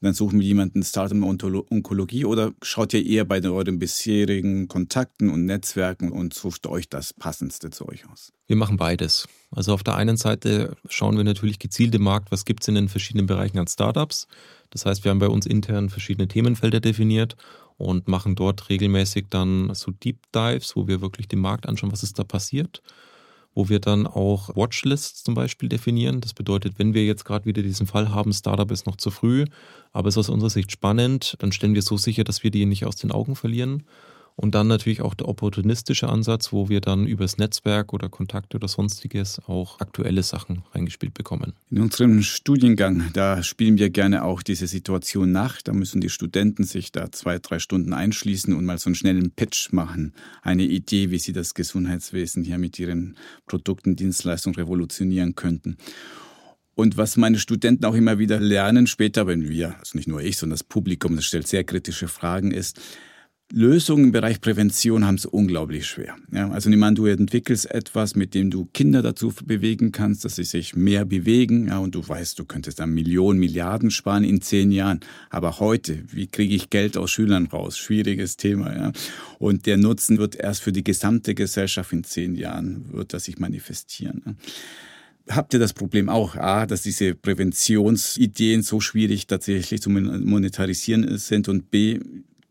dann 0.02 0.14
suchen 0.14 0.42
wir 0.42 0.46
jemanden 0.46 0.84
Startup 0.84 1.24
Onkologie 1.24 2.26
oder 2.26 2.52
schaut 2.62 2.94
ihr 2.94 3.06
eher 3.06 3.24
bei 3.24 3.42
euren 3.42 3.80
bisherigen 3.80 4.68
Kontakten 4.68 5.30
und 5.30 5.46
Netzwerken 5.46 6.12
und 6.12 6.34
sucht 6.34 6.68
euch 6.68 6.90
das 6.90 7.14
Passendste 7.14 7.70
zu 7.70 7.88
euch 7.88 8.06
aus? 8.12 8.34
Wir 8.48 8.58
machen 8.58 8.76
beides. 8.76 9.30
Also 9.50 9.74
auf 9.74 9.84
der 9.84 9.96
einen 9.96 10.18
Seite 10.18 10.76
schauen 10.90 11.16
wir 11.16 11.24
natürlich 11.24 11.58
gezielt 11.58 11.96
im 11.96 12.04
Markt, 12.04 12.32
was 12.32 12.44
gibt 12.44 12.64
es 12.64 12.68
in 12.68 12.76
den 12.76 12.90
verschiedenen 12.90 13.28
Bereichen 13.28 13.60
an 13.60 13.68
Startups. 13.68 14.28
Das 14.74 14.88
heißt, 14.88 15.04
wir 15.04 15.12
haben 15.12 15.20
bei 15.20 15.30
uns 15.30 15.46
intern 15.46 15.90
verschiedene 15.90 16.28
Themenfelder 16.28 16.80
definiert 16.80 17.36
und 17.78 18.08
machen 18.08 18.36
dort 18.36 18.70
regelmäßig 18.70 19.26
dann 19.30 19.74
so 19.76 19.92
Deep 19.92 20.18
Dives, 20.34 20.76
wo 20.76 20.88
wir 20.88 21.00
wirklich 21.00 21.28
den 21.28 21.40
Markt 21.40 21.68
anschauen, 21.68 21.92
was 21.92 22.02
ist 22.02 22.18
da 22.18 22.24
passiert. 22.24 22.82
Wo 23.54 23.70
wir 23.70 23.80
dann 23.80 24.08
auch 24.08 24.56
Watchlists 24.56 25.24
zum 25.24 25.36
Beispiel 25.36 25.70
definieren. 25.70 26.22
Das 26.22 26.34
bedeutet, 26.34 26.80
wenn 26.80 26.96
wir 26.96 27.06
jetzt 27.06 27.24
gerade 27.24 27.46
wieder 27.46 27.62
diesen 27.62 27.86
Fall 27.86 28.10
haben, 28.10 28.34
Startup 28.34 28.70
ist 28.72 28.88
noch 28.88 28.96
zu 28.96 29.12
früh, 29.12 29.46
aber 29.92 30.10
ist 30.10 30.18
aus 30.18 30.30
unserer 30.30 30.50
Sicht 30.50 30.72
spannend, 30.72 31.36
dann 31.38 31.52
stellen 31.52 31.76
wir 31.76 31.84
so 31.84 31.96
sicher, 31.96 32.24
dass 32.24 32.42
wir 32.42 32.50
die 32.50 32.66
nicht 32.66 32.86
aus 32.86 32.96
den 32.96 33.12
Augen 33.12 33.36
verlieren. 33.36 33.84
Und 34.36 34.56
dann 34.56 34.68
natürlich 34.68 35.02
auch 35.02 35.14
der 35.14 35.28
opportunistische 35.28 36.10
Ansatz, 36.10 36.52
wo 36.52 36.68
wir 36.68 36.82
dann 36.82 37.06
übers 37.06 37.38
Netzwerk 37.38 37.94
oder 37.94 38.10
Kontakte 38.10 38.58
oder 38.58 38.68
sonstiges 38.68 39.40
auch 39.46 39.80
aktuelle 39.80 40.24
Sachen 40.24 40.64
reingespielt 40.74 41.14
bekommen. 41.14 41.54
In 41.70 41.82
unserem 41.82 42.24
Studiengang, 42.24 43.12
da 43.14 43.44
spielen 43.44 43.78
wir 43.78 43.92
gerne 43.92 44.24
auch 44.24 44.42
diese 44.42 44.66
Situation 44.66 45.32
nach. 45.32 45.62
Da 45.62 45.72
müssen 45.74 46.02
die 46.02 46.10
Studenten 46.10 46.64
sich 46.64 46.92
da 46.92 47.12
zwei, 47.12 47.38
drei 47.38 47.60
Stunden 47.60 47.94
einschließen 47.94 48.56
und 48.56 48.66
mal 48.66 48.80
so 48.80 48.88
einen 48.88 48.96
schnellen 48.96 49.32
Pitch 49.32 49.72
machen. 49.72 50.14
Eine 50.42 50.64
Idee, 50.64 51.12
wie 51.12 51.20
sie 51.20 51.34
das 51.34 51.54
Gesundheitswesen 51.54 52.44
hier 52.44 52.58
mit 52.58 52.80
ihren 52.80 53.16
Produkten, 53.46 53.96
Dienstleistungen 53.96 54.56
revolutionieren 54.56 55.36
könnten. 55.36 55.78
Und 56.76 56.98
was 56.98 57.18
meine 57.18 57.38
Studenten 57.38 57.86
auch 57.86 57.94
immer 57.94 58.18
wieder 58.18 58.40
lernen 58.40 58.88
später, 58.88 59.28
wenn 59.28 59.48
wir, 59.48 59.78
also 59.78 59.96
nicht 59.96 60.08
nur 60.08 60.22
ich, 60.22 60.38
sondern 60.38 60.56
das 60.56 60.64
Publikum, 60.64 61.16
das 61.16 61.26
stellt 61.26 61.48
sehr 61.48 61.64
kritische 61.64 62.08
Fragen, 62.08 62.50
ist, 62.50 62.82
Lösungen 63.56 64.06
im 64.06 64.12
Bereich 64.12 64.42
Prävention 64.42 65.06
haben 65.06 65.14
es 65.14 65.28
unglaublich 65.28 65.86
schwer. 65.86 66.16
Ja, 66.32 66.50
also 66.50 66.72
niemand, 66.72 66.98
du 66.98 67.06
entwickelst 67.06 67.70
etwas, 67.70 68.16
mit 68.16 68.34
dem 68.34 68.50
du 68.50 68.66
Kinder 68.74 69.04
dazu 69.04 69.32
bewegen 69.46 69.92
kannst, 69.92 70.26
dass 70.26 70.38
sie 70.38 70.44
sich 70.44 70.76
mehr 70.76 71.06
bewegen. 71.06 71.68
Ja, 71.68 71.78
und 71.78 71.94
du 71.94 72.08
weißt, 72.08 72.40
du 72.40 72.46
könntest 72.46 72.80
dann 72.80 72.96
Millionen, 72.96 73.40
Milliarden 73.40 73.92
sparen 73.92 74.24
in 74.24 74.42
zehn 74.42 74.72
Jahren. 74.72 75.02
Aber 75.30 75.60
heute, 75.60 76.04
wie 76.12 76.26
kriege 76.26 76.56
ich 76.56 76.72
Geld 76.72 76.98
aus 76.98 77.12
Schülern 77.12 77.46
raus? 77.46 77.78
Schwieriges 77.78 78.38
Thema. 78.38 78.76
Ja. 78.76 78.92
Und 79.38 79.68
der 79.68 79.78
Nutzen 79.78 80.18
wird 80.18 80.36
erst 80.36 80.64
für 80.64 80.72
die 80.72 80.84
gesamte 80.84 81.36
Gesellschaft 81.36 81.94
in 81.94 82.04
zehn 82.04 82.34
Jahren, 82.34 82.92
wird 82.92 83.14
das 83.14 83.26
sich 83.26 83.38
manifestieren. 83.38 84.24
Ja 84.26 84.34
habt 85.30 85.54
ihr 85.54 85.60
das 85.60 85.72
Problem 85.72 86.10
auch, 86.10 86.36
A, 86.36 86.66
dass 86.66 86.82
diese 86.82 87.16
Präventionsideen 87.16 88.62
so 88.62 88.82
schwierig 88.82 89.26
tatsächlich 89.26 89.82
zu 89.82 89.90
monetarisieren 89.90 91.18
sind 91.18 91.48
und 91.48 91.72
B, 91.72 92.02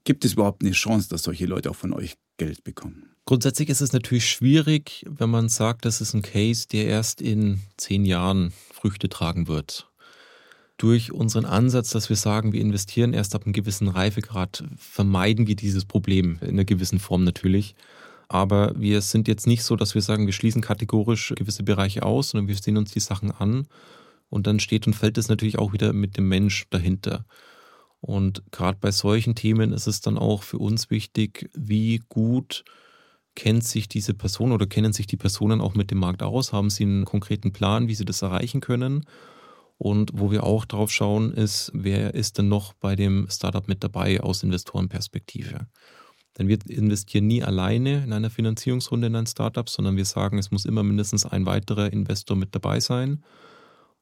Gibt 0.05 0.25
es 0.25 0.33
überhaupt 0.33 0.63
eine 0.63 0.73
Chance, 0.73 1.09
dass 1.09 1.23
solche 1.23 1.47
Leute 1.47 1.71
auch 1.71 1.77
von 1.77 1.93
euch 1.93 2.15
Geld 2.37 2.65
bekommen? 2.65 3.11
Grundsätzlich 3.25 3.69
ist 3.69 3.81
es 3.81 3.93
natürlich 3.93 4.29
schwierig, 4.29 5.05
wenn 5.09 5.31
man 5.31 5.49
sagt, 5.49 5.85
das 5.85 6.01
ist 6.01 6.13
ein 6.15 6.23
Case, 6.23 6.67
der 6.67 6.87
erst 6.87 7.23
in 7.23 7.61
zehn 7.77 8.05
Jahren 8.05 8.53
Früchte 8.73 9.09
tragen 9.09 9.47
wird. 9.47 9.89
Durch 10.77 11.13
unseren 11.13 11.45
Ansatz, 11.45 11.91
dass 11.91 12.09
wir 12.09 12.17
sagen, 12.17 12.53
wir 12.53 12.61
investieren 12.61 13.15
erst 13.15 13.37
ab 13.37 13.45
einem 13.45 13.53
gewissen 13.53 13.87
Reifegrad, 13.87 14.65
vermeiden 14.77 15.47
wir 15.47 15.55
dieses 15.55 15.85
Problem 15.85 16.39
in 16.41 16.51
einer 16.51 16.65
gewissen 16.65 16.99
Form 16.99 17.23
natürlich. 17.23 17.77
Aber 18.27 18.73
wir 18.77 19.03
sind 19.03 19.29
jetzt 19.29 19.47
nicht 19.47 19.63
so, 19.63 19.77
dass 19.77 19.95
wir 19.95 20.03
sagen, 20.03 20.27
wir 20.27 20.33
schließen 20.33 20.63
kategorisch 20.63 21.33
gewisse 21.37 21.63
Bereiche 21.63 22.03
aus, 22.03 22.31
sondern 22.31 22.49
wir 22.49 22.57
sehen 22.57 22.77
uns 22.77 22.91
die 22.91 23.01
Sachen 23.01 23.31
an 23.31 23.69
und 24.31 24.49
dann 24.49 24.59
steht 24.59 24.89
und 24.89 24.95
fällt 24.95 25.19
es 25.19 25.29
natürlich 25.29 25.59
auch 25.59 25.73
wieder 25.73 25.93
mit 25.93 26.17
dem 26.17 26.27
Mensch 26.27 26.65
dahinter. 26.71 27.25
Und 28.03 28.43
gerade 28.51 28.79
bei 28.81 28.91
solchen 28.91 29.37
Themen 29.37 29.73
ist 29.73 29.87
es 29.87 30.01
dann 30.01 30.19
auch 30.19 30.43
für 30.43 30.59
uns 30.59 30.91
wichtig, 30.91 31.49
wie 31.55 32.03
gut 32.09 32.65
kennt 33.37 33.63
sich 33.63 33.89
diese 33.89 34.13
Person 34.13 34.51
oder 34.51 34.67
kennen 34.67 34.93
sich 34.93 35.07
die 35.07 35.17
Personen 35.17 35.61
auch 35.61 35.75
mit 35.75 35.93
dem 35.93 35.99
Markt 35.99 36.23
aus? 36.25 36.53
Haben 36.53 36.69
sie 36.69 36.83
einen 36.83 37.05
konkreten 37.05 37.53
Plan, 37.53 37.87
wie 37.87 37.95
sie 37.95 38.05
das 38.05 38.21
erreichen 38.21 38.61
können? 38.61 39.07
Und 39.79 40.11
wo 40.15 40.33
wir 40.33 40.43
auch 40.43 40.65
drauf 40.65 40.91
schauen, 40.91 41.33
ist, 41.33 41.71
wer 41.75 42.15
ist 42.15 42.39
denn 42.39 42.49
noch 42.49 42.73
bei 42.73 42.97
dem 42.97 43.29
Startup 43.31 43.67
mit 43.69 43.85
dabei 43.85 44.21
aus 44.21 44.43
Investorenperspektive? 44.43 45.69
Denn 46.39 46.49
wir 46.49 46.59
investieren 46.67 47.29
nie 47.29 47.45
alleine 47.45 48.03
in 48.03 48.13
einer 48.13 48.31
Finanzierungsrunde 48.31 49.07
in 49.07 49.17
ein 49.17 49.27
Startup, 49.27 49.69
sondern 49.69 49.97
wir 49.97 50.07
sagen, 50.07 50.39
es 50.39 50.51
muss 50.51 50.65
immer 50.65 50.83
mindestens 50.83 51.25
ein 51.25 51.47
weiterer 51.47 51.93
Investor 51.93 52.37
mit 52.37 52.53
dabei 52.53 52.81
sein. 52.81 53.23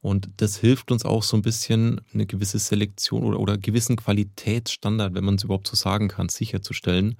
Und 0.00 0.30
das 0.38 0.56
hilft 0.56 0.90
uns 0.90 1.04
auch 1.04 1.22
so 1.22 1.36
ein 1.36 1.42
bisschen, 1.42 2.00
eine 2.14 2.26
gewisse 2.26 2.58
Selektion 2.58 3.22
oder, 3.22 3.38
oder 3.38 3.58
gewissen 3.58 3.96
Qualitätsstandard, 3.96 5.14
wenn 5.14 5.24
man 5.24 5.34
es 5.34 5.44
überhaupt 5.44 5.68
so 5.68 5.76
sagen 5.76 6.08
kann, 6.08 6.28
sicherzustellen. 6.28 7.16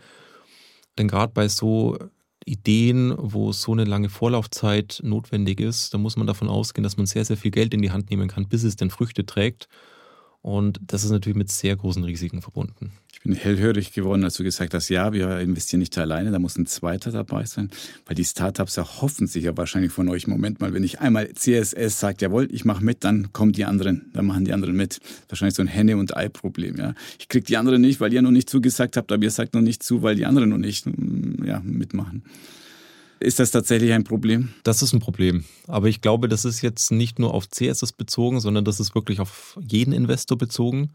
Denn 0.96 1.08
gerade 1.08 1.32
bei 1.32 1.48
so 1.48 1.98
Ideen, 2.46 3.14
wo 3.16 3.52
so 3.52 3.72
eine 3.72 3.84
lange 3.84 4.08
Vorlaufzeit 4.08 5.00
notwendig 5.02 5.60
ist, 5.60 5.92
da 5.92 5.98
muss 5.98 6.16
man 6.16 6.26
davon 6.26 6.48
ausgehen, 6.48 6.82
dass 6.82 6.96
man 6.96 7.06
sehr, 7.06 7.24
sehr 7.24 7.36
viel 7.36 7.50
Geld 7.50 7.74
in 7.74 7.82
die 7.82 7.90
Hand 7.90 8.10
nehmen 8.10 8.28
kann, 8.28 8.48
bis 8.48 8.64
es 8.64 8.76
denn 8.76 8.90
Früchte 8.90 9.26
trägt. 9.26 9.68
Und 10.42 10.80
das 10.86 11.04
ist 11.04 11.10
natürlich 11.10 11.36
mit 11.36 11.50
sehr 11.50 11.76
großen 11.76 12.02
Risiken 12.02 12.40
verbunden. 12.40 12.92
Ich 13.12 13.20
bin 13.24 13.34
hellhörig 13.34 13.92
geworden, 13.92 14.24
als 14.24 14.34
du 14.34 14.44
gesagt 14.44 14.72
hast, 14.72 14.88
ja, 14.88 15.12
wir 15.12 15.40
investieren 15.40 15.80
nicht 15.80 15.98
alleine, 15.98 16.30
da 16.30 16.38
muss 16.38 16.56
ein 16.56 16.64
zweiter 16.64 17.12
dabei 17.12 17.44
sein, 17.44 17.68
weil 18.06 18.14
die 18.14 18.24
Startups 18.24 18.78
erhoffen 18.78 19.26
sich 19.26 19.44
ja 19.44 19.54
wahrscheinlich 19.54 19.92
von 19.92 20.08
euch, 20.08 20.26
Moment 20.26 20.60
mal, 20.60 20.72
wenn 20.72 20.84
ich 20.84 21.00
einmal 21.00 21.28
CSS 21.34 22.00
sagt, 22.00 22.22
jawohl, 22.22 22.48
ich 22.50 22.64
mache 22.64 22.82
mit, 22.82 23.04
dann 23.04 23.30
kommen 23.34 23.52
die 23.52 23.66
anderen, 23.66 24.10
dann 24.14 24.24
machen 24.24 24.46
die 24.46 24.54
anderen 24.54 24.74
mit. 24.74 25.00
Wahrscheinlich 25.28 25.54
so 25.54 25.60
ein 25.60 25.68
Henne- 25.68 25.98
und 25.98 26.16
Ei-Problem, 26.16 26.76
ja. 26.78 26.94
Ich 27.18 27.28
krieg 27.28 27.44
die 27.44 27.58
anderen 27.58 27.82
nicht, 27.82 28.00
weil 28.00 28.10
ihr 28.14 28.22
noch 28.22 28.30
nicht 28.30 28.48
zugesagt 28.48 28.96
habt, 28.96 29.12
aber 29.12 29.22
ihr 29.22 29.30
sagt 29.30 29.52
noch 29.52 29.60
nicht 29.60 29.82
zu, 29.82 30.00
weil 30.00 30.16
die 30.16 30.24
anderen 30.24 30.48
noch 30.48 30.56
nicht 30.56 30.86
mm, 30.86 31.44
ja, 31.44 31.60
mitmachen. 31.62 32.22
Ist 33.22 33.38
das 33.38 33.50
tatsächlich 33.50 33.92
ein 33.92 34.04
Problem? 34.04 34.54
Das 34.62 34.80
ist 34.80 34.94
ein 34.94 34.98
Problem. 34.98 35.44
Aber 35.66 35.88
ich 35.88 36.00
glaube, 36.00 36.26
das 36.26 36.46
ist 36.46 36.62
jetzt 36.62 36.90
nicht 36.90 37.18
nur 37.18 37.34
auf 37.34 37.50
CSS 37.50 37.92
bezogen, 37.92 38.40
sondern 38.40 38.64
das 38.64 38.80
ist 38.80 38.94
wirklich 38.94 39.20
auf 39.20 39.58
jeden 39.60 39.92
Investor 39.92 40.38
bezogen, 40.38 40.94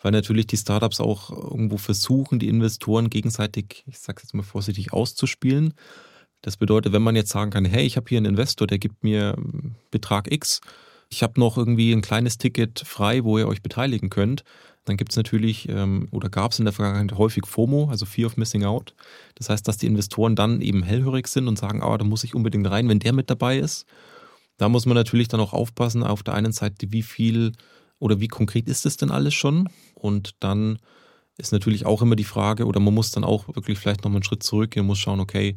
weil 0.00 0.12
natürlich 0.12 0.46
die 0.46 0.56
Startups 0.56 1.00
auch 1.00 1.30
irgendwo 1.30 1.76
versuchen, 1.76 2.38
die 2.38 2.48
Investoren 2.48 3.10
gegenseitig, 3.10 3.82
ich 3.88 3.98
sage 3.98 4.22
jetzt 4.22 4.32
mal 4.32 4.44
vorsichtig, 4.44 4.92
auszuspielen. 4.92 5.74
Das 6.40 6.56
bedeutet, 6.56 6.92
wenn 6.92 7.02
man 7.02 7.16
jetzt 7.16 7.30
sagen 7.30 7.50
kann, 7.50 7.64
hey, 7.64 7.84
ich 7.84 7.96
habe 7.96 8.08
hier 8.08 8.18
einen 8.18 8.26
Investor, 8.36 8.68
der 8.68 8.78
gibt 8.78 9.02
mir 9.02 9.36
Betrag 9.90 10.30
X, 10.30 10.60
ich 11.08 11.24
habe 11.24 11.40
noch 11.40 11.58
irgendwie 11.58 11.92
ein 11.92 12.02
kleines 12.02 12.38
Ticket 12.38 12.78
frei, 12.86 13.24
wo 13.24 13.38
ihr 13.38 13.48
euch 13.48 13.62
beteiligen 13.62 14.08
könnt, 14.08 14.44
dann 14.86 14.96
gibt 14.96 15.12
es 15.12 15.16
natürlich 15.16 15.68
ähm, 15.68 16.08
oder 16.12 16.28
gab 16.28 16.52
es 16.52 16.58
in 16.58 16.64
der 16.64 16.72
Vergangenheit 16.72 17.18
häufig 17.18 17.44
FOMO, 17.44 17.88
also 17.90 18.06
Fear 18.06 18.28
of 18.28 18.36
Missing 18.36 18.64
Out. 18.64 18.94
Das 19.34 19.50
heißt, 19.50 19.66
dass 19.66 19.76
die 19.76 19.86
Investoren 19.86 20.36
dann 20.36 20.60
eben 20.60 20.82
hellhörig 20.82 21.26
sind 21.26 21.48
und 21.48 21.58
sagen, 21.58 21.82
ah, 21.82 21.98
da 21.98 22.04
muss 22.04 22.24
ich 22.24 22.34
unbedingt 22.34 22.70
rein, 22.70 22.88
wenn 22.88 23.00
der 23.00 23.12
mit 23.12 23.28
dabei 23.28 23.58
ist. 23.58 23.84
Da 24.56 24.68
muss 24.68 24.86
man 24.86 24.94
natürlich 24.94 25.28
dann 25.28 25.40
auch 25.40 25.52
aufpassen, 25.52 26.02
auf 26.02 26.22
der 26.22 26.34
einen 26.34 26.52
Seite, 26.52 26.92
wie 26.92 27.02
viel 27.02 27.52
oder 27.98 28.20
wie 28.20 28.28
konkret 28.28 28.68
ist 28.68 28.86
es 28.86 28.96
denn 28.96 29.10
alles 29.10 29.34
schon? 29.34 29.68
Und 29.94 30.36
dann 30.40 30.78
ist 31.36 31.52
natürlich 31.52 31.84
auch 31.84 32.00
immer 32.00 32.16
die 32.16 32.24
Frage, 32.24 32.66
oder 32.66 32.80
man 32.80 32.94
muss 32.94 33.10
dann 33.10 33.24
auch 33.24 33.48
wirklich 33.48 33.78
vielleicht 33.78 34.04
nochmal 34.04 34.18
einen 34.18 34.24
Schritt 34.24 34.42
zurückgehen 34.42 34.82
und 34.82 34.88
muss 34.88 34.98
schauen, 34.98 35.20
okay, 35.20 35.56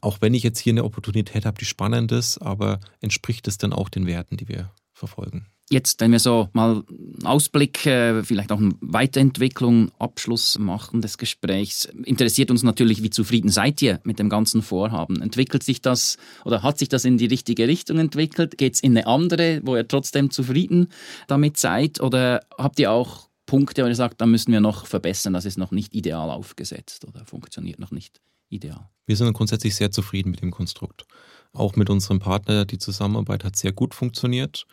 auch 0.00 0.18
wenn 0.20 0.34
ich 0.34 0.44
jetzt 0.44 0.60
hier 0.60 0.72
eine 0.72 0.84
Opportunität 0.84 1.44
habe, 1.44 1.58
die 1.58 1.64
spannend 1.64 2.12
ist, 2.12 2.38
aber 2.38 2.78
entspricht 3.00 3.48
es 3.48 3.58
dann 3.58 3.72
auch 3.72 3.88
den 3.88 4.06
Werten, 4.06 4.36
die 4.36 4.48
wir 4.48 4.70
verfolgen? 4.92 5.46
Jetzt, 5.70 6.00
wenn 6.00 6.12
wir 6.12 6.18
so 6.18 6.48
mal 6.54 6.82
einen 6.88 7.26
Ausblick, 7.26 7.84
äh, 7.84 8.22
vielleicht 8.22 8.52
auch 8.52 8.58
eine 8.58 8.72
Weiterentwicklung, 8.80 9.90
Abschluss 9.98 10.58
machen 10.58 11.02
des 11.02 11.18
Gesprächs, 11.18 11.84
interessiert 12.04 12.50
uns 12.50 12.62
natürlich, 12.62 13.02
wie 13.02 13.10
zufrieden 13.10 13.50
seid 13.50 13.82
ihr 13.82 14.00
mit 14.04 14.18
dem 14.18 14.30
ganzen 14.30 14.62
Vorhaben? 14.62 15.20
Entwickelt 15.20 15.62
sich 15.62 15.82
das 15.82 16.16
oder 16.46 16.62
hat 16.62 16.78
sich 16.78 16.88
das 16.88 17.04
in 17.04 17.18
die 17.18 17.26
richtige 17.26 17.68
Richtung 17.68 17.98
entwickelt? 17.98 18.56
Geht 18.56 18.74
es 18.74 18.80
in 18.80 18.96
eine 18.96 19.06
andere, 19.06 19.60
wo 19.62 19.76
ihr 19.76 19.86
trotzdem 19.86 20.30
zufrieden 20.30 20.88
damit 21.26 21.58
seid? 21.58 22.00
Oder 22.00 22.40
habt 22.56 22.78
ihr 22.78 22.90
auch 22.90 23.28
Punkte, 23.44 23.84
wo 23.84 23.88
ihr 23.88 23.94
sagt, 23.94 24.20
da 24.20 24.26
müssen 24.26 24.52
wir 24.52 24.60
noch 24.60 24.86
verbessern, 24.86 25.34
das 25.34 25.44
ist 25.44 25.58
noch 25.58 25.70
nicht 25.70 25.94
ideal 25.94 26.30
aufgesetzt 26.30 27.06
oder 27.06 27.26
funktioniert 27.26 27.78
noch 27.78 27.90
nicht 27.90 28.20
ideal? 28.48 28.88
Wir 29.06 29.16
sind 29.16 29.32
grundsätzlich 29.34 29.74
sehr 29.74 29.90
zufrieden 29.90 30.30
mit 30.30 30.40
dem 30.40 30.50
Konstrukt. 30.50 31.06
Auch 31.52 31.76
mit 31.76 31.90
unserem 31.90 32.20
Partner, 32.20 32.64
die 32.64 32.78
Zusammenarbeit 32.78 33.44
hat 33.44 33.56
sehr 33.56 33.72
gut 33.72 33.94
funktioniert. 33.94 34.66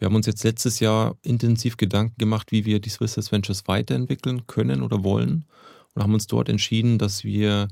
Wir 0.00 0.06
haben 0.06 0.16
uns 0.16 0.24
jetzt 0.24 0.44
letztes 0.44 0.80
Jahr 0.80 1.18
intensiv 1.20 1.76
Gedanken 1.76 2.16
gemacht, 2.16 2.52
wie 2.52 2.64
wir 2.64 2.80
die 2.80 2.88
Swiss 2.88 3.16
Ventures 3.30 3.68
weiterentwickeln 3.68 4.46
können 4.46 4.80
oder 4.80 5.04
wollen 5.04 5.44
und 5.94 6.02
haben 6.02 6.14
uns 6.14 6.26
dort 6.26 6.48
entschieden, 6.48 6.96
dass 6.96 7.22
wir 7.22 7.68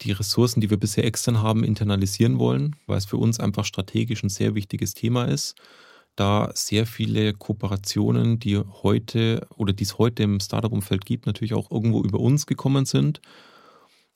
die 0.00 0.10
Ressourcen, 0.10 0.60
die 0.60 0.68
wir 0.68 0.78
bisher 0.78 1.04
extern 1.04 1.42
haben, 1.42 1.62
internalisieren 1.62 2.40
wollen, 2.40 2.74
weil 2.88 2.98
es 2.98 3.04
für 3.04 3.18
uns 3.18 3.38
einfach 3.38 3.64
strategisch 3.64 4.24
ein 4.24 4.30
sehr 4.30 4.56
wichtiges 4.56 4.94
Thema 4.94 5.26
ist, 5.26 5.54
da 6.16 6.50
sehr 6.54 6.86
viele 6.86 7.34
Kooperationen, 7.34 8.40
die 8.40 8.58
heute 8.58 9.46
oder 9.54 9.72
die 9.72 9.84
es 9.84 9.96
heute 9.96 10.24
im 10.24 10.40
Startup-Umfeld 10.40 11.06
gibt, 11.06 11.26
natürlich 11.26 11.54
auch 11.54 11.70
irgendwo 11.70 12.02
über 12.02 12.18
uns 12.18 12.46
gekommen 12.46 12.84
sind 12.84 13.20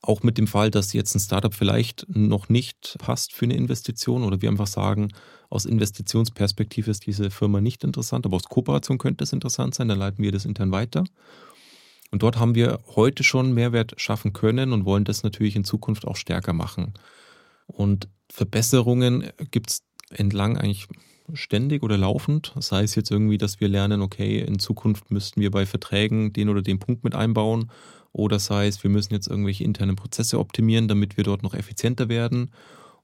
auch 0.01 0.23
mit 0.23 0.37
dem 0.37 0.47
Fall, 0.47 0.71
dass 0.71 0.93
jetzt 0.93 1.15
ein 1.15 1.19
Startup 1.19 1.53
vielleicht 1.53 2.05
noch 2.07 2.49
nicht 2.49 2.97
passt 2.99 3.33
für 3.33 3.45
eine 3.45 3.55
Investition 3.55 4.23
oder 4.23 4.41
wir 4.41 4.49
einfach 4.49 4.67
sagen, 4.67 5.09
aus 5.49 5.65
Investitionsperspektive 5.65 6.91
ist 6.91 7.05
diese 7.05 7.31
Firma 7.31 7.61
nicht 7.61 7.83
interessant, 7.83 8.25
aber 8.25 8.35
aus 8.35 8.43
Kooperation 8.43 8.97
könnte 8.97 9.23
es 9.23 9.33
interessant 9.33 9.75
sein, 9.75 9.87
dann 9.87 9.99
leiten 9.99 10.23
wir 10.23 10.31
das 10.31 10.45
intern 10.45 10.71
weiter. 10.71 11.03
Und 12.11 12.23
dort 12.23 12.37
haben 12.37 12.55
wir 12.55 12.79
heute 12.95 13.23
schon 13.23 13.53
Mehrwert 13.53 13.93
schaffen 13.97 14.33
können 14.33 14.73
und 14.73 14.85
wollen 14.85 15.05
das 15.05 15.23
natürlich 15.23 15.55
in 15.55 15.63
Zukunft 15.63 16.05
auch 16.05 16.15
stärker 16.15 16.53
machen. 16.53 16.93
Und 17.67 18.07
Verbesserungen 18.29 19.29
gibt 19.51 19.71
es 19.71 19.83
entlang 20.09 20.57
eigentlich 20.57 20.87
ständig 21.33 21.83
oder 21.83 21.97
laufend. 21.97 22.53
Sei 22.59 22.83
es 22.83 22.95
jetzt 22.95 23.11
irgendwie, 23.11 23.37
dass 23.37 23.59
wir 23.59 23.67
lernen, 23.67 24.01
okay, 24.01 24.39
in 24.39 24.59
Zukunft 24.59 25.09
müssten 25.11 25.41
wir 25.41 25.51
bei 25.51 25.65
Verträgen 25.65 26.31
den 26.31 26.49
oder 26.49 26.61
den 26.61 26.79
Punkt 26.79 27.03
mit 27.03 27.15
einbauen 27.15 27.71
oder 28.15 28.39
sei 28.39 28.67
es, 28.67 28.81
wir 28.81 28.89
müssen 28.89 29.13
jetzt 29.13 29.27
irgendwelche 29.27 29.65
internen 29.65 29.97
Prozesse 29.97 30.39
optimieren, 30.39 30.87
damit 30.87 31.17
wir 31.17 31.25
dort 31.25 31.43
noch 31.43 31.53
effizienter 31.53 32.07
werden. 32.07 32.51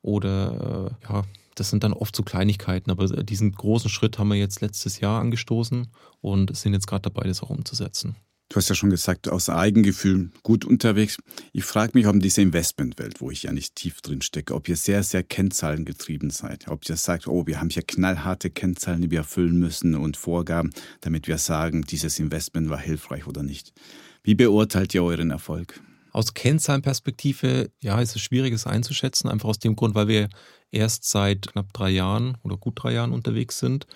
Oder 0.01 0.95
äh, 1.03 1.11
ja, 1.11 1.23
das 1.55 1.69
sind 1.69 1.83
dann 1.83 1.91
oft 1.91 2.15
so 2.15 2.23
Kleinigkeiten, 2.23 2.89
aber 2.89 3.07
diesen 3.07 3.51
großen 3.51 3.89
Schritt 3.89 4.17
haben 4.17 4.29
wir 4.29 4.37
jetzt 4.37 4.61
letztes 4.61 5.01
Jahr 5.01 5.19
angestoßen 5.19 5.87
und 6.21 6.55
sind 6.55 6.71
jetzt 6.71 6.87
gerade 6.87 7.01
dabei, 7.01 7.27
das 7.27 7.43
auch 7.43 7.49
umzusetzen. 7.49 8.15
Du 8.47 8.55
hast 8.55 8.69
ja 8.69 8.75
schon 8.75 8.89
gesagt, 8.89 9.27
aus 9.29 9.49
Eigengefühl 9.49 10.31
gut 10.43 10.63
unterwegs. 10.63 11.17
Ich 11.51 11.65
frage 11.65 11.91
mich, 11.93 12.07
ob 12.07 12.17
diese 12.21 12.41
Investmentwelt, 12.41 13.19
wo 13.19 13.31
ich 13.31 13.43
ja 13.43 13.51
nicht 13.51 13.75
tief 13.75 13.99
drin 13.99 14.21
stecke, 14.21 14.55
ob 14.55 14.69
ihr 14.69 14.77
sehr, 14.77 15.03
sehr 15.03 15.23
kennzahlengetrieben 15.23 16.29
seid. 16.29 16.69
Ob 16.69 16.87
ihr 16.87 16.95
sagt, 16.95 17.27
oh, 17.27 17.47
wir 17.47 17.59
haben 17.59 17.69
hier 17.69 17.83
knallharte 17.83 18.49
Kennzahlen, 18.49 19.01
die 19.01 19.11
wir 19.11 19.19
erfüllen 19.19 19.57
müssen 19.57 19.95
und 19.95 20.15
Vorgaben, 20.15 20.71
damit 21.01 21.27
wir 21.27 21.37
sagen, 21.37 21.83
dieses 21.83 22.17
Investment 22.19 22.69
war 22.69 22.79
hilfreich 22.79 23.27
oder 23.27 23.43
nicht. 23.43 23.73
Wie 24.23 24.35
beurteilt 24.35 24.93
ihr 24.93 25.03
euren 25.03 25.31
Erfolg? 25.31 25.81
Aus 26.11 26.33
Kennzahlenperspektive, 26.33 27.71
ja, 27.81 27.99
ist 27.99 28.15
es 28.15 28.21
schwierig, 28.21 28.53
es 28.53 28.67
einzuschätzen, 28.67 29.29
einfach 29.29 29.49
aus 29.49 29.59
dem 29.59 29.75
Grund, 29.75 29.95
weil 29.95 30.07
wir 30.07 30.29
erst 30.69 31.05
seit 31.05 31.47
knapp 31.47 31.73
drei 31.73 31.89
Jahren 31.89 32.37
oder 32.43 32.57
gut 32.57 32.73
drei 32.75 32.93
Jahren 32.93 33.13
unterwegs 33.13 33.59
sind 33.59 33.87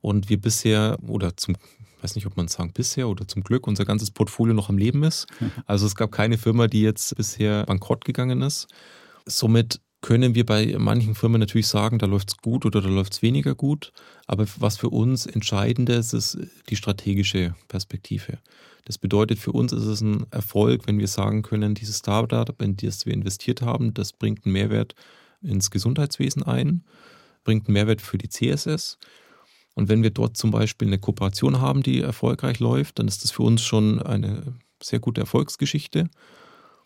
und 0.00 0.28
wir 0.28 0.40
bisher 0.40 0.98
oder 1.06 1.36
zum 1.36 1.56
weiß 2.00 2.14
nicht, 2.14 2.26
ob 2.26 2.36
man 2.36 2.46
sagen 2.46 2.72
bisher 2.72 3.08
oder 3.08 3.26
zum 3.26 3.42
Glück 3.42 3.66
unser 3.66 3.84
ganzes 3.84 4.12
Portfolio 4.12 4.54
noch 4.54 4.68
am 4.68 4.78
Leben 4.78 5.02
ist. 5.02 5.26
Also 5.66 5.86
es 5.86 5.96
gab 5.96 6.12
keine 6.12 6.38
Firma, 6.38 6.68
die 6.68 6.82
jetzt 6.82 7.16
bisher 7.16 7.64
bankrott 7.66 8.04
gegangen 8.04 8.42
ist. 8.42 8.68
Somit 9.26 9.80
können 10.00 10.34
wir 10.36 10.46
bei 10.46 10.76
manchen 10.78 11.16
Firmen 11.16 11.40
natürlich 11.40 11.66
sagen, 11.66 11.98
da 11.98 12.06
läuft 12.06 12.30
es 12.30 12.36
gut 12.36 12.64
oder 12.64 12.80
da 12.80 12.88
läuft 12.88 13.14
es 13.14 13.22
weniger 13.22 13.54
gut. 13.56 13.92
Aber 14.26 14.46
was 14.58 14.76
für 14.76 14.90
uns 14.90 15.26
entscheidend 15.26 15.90
ist, 15.90 16.12
ist 16.12 16.38
die 16.68 16.76
strategische 16.76 17.54
Perspektive. 17.66 18.38
Das 18.88 18.96
bedeutet, 18.96 19.38
für 19.38 19.52
uns 19.52 19.72
ist 19.72 19.84
es 19.84 20.00
ein 20.00 20.24
Erfolg, 20.30 20.86
wenn 20.86 20.98
wir 20.98 21.08
sagen 21.08 21.42
können, 21.42 21.74
dieses 21.74 21.98
Startup, 21.98 22.60
in 22.62 22.74
das 22.74 23.04
wir 23.04 23.12
investiert 23.12 23.60
haben, 23.60 23.92
das 23.92 24.14
bringt 24.14 24.46
einen 24.46 24.54
Mehrwert 24.54 24.94
ins 25.42 25.70
Gesundheitswesen 25.70 26.42
ein, 26.42 26.84
bringt 27.44 27.66
einen 27.66 27.74
Mehrwert 27.74 28.00
für 28.00 28.16
die 28.16 28.30
CSS. 28.30 28.98
Und 29.74 29.90
wenn 29.90 30.02
wir 30.02 30.08
dort 30.08 30.38
zum 30.38 30.50
Beispiel 30.50 30.88
eine 30.88 30.98
Kooperation 30.98 31.60
haben, 31.60 31.82
die 31.82 32.00
erfolgreich 32.00 32.60
läuft, 32.60 32.98
dann 32.98 33.08
ist 33.08 33.24
das 33.24 33.30
für 33.30 33.42
uns 33.42 33.60
schon 33.60 34.00
eine 34.00 34.54
sehr 34.82 35.00
gute 35.00 35.20
Erfolgsgeschichte. 35.20 36.08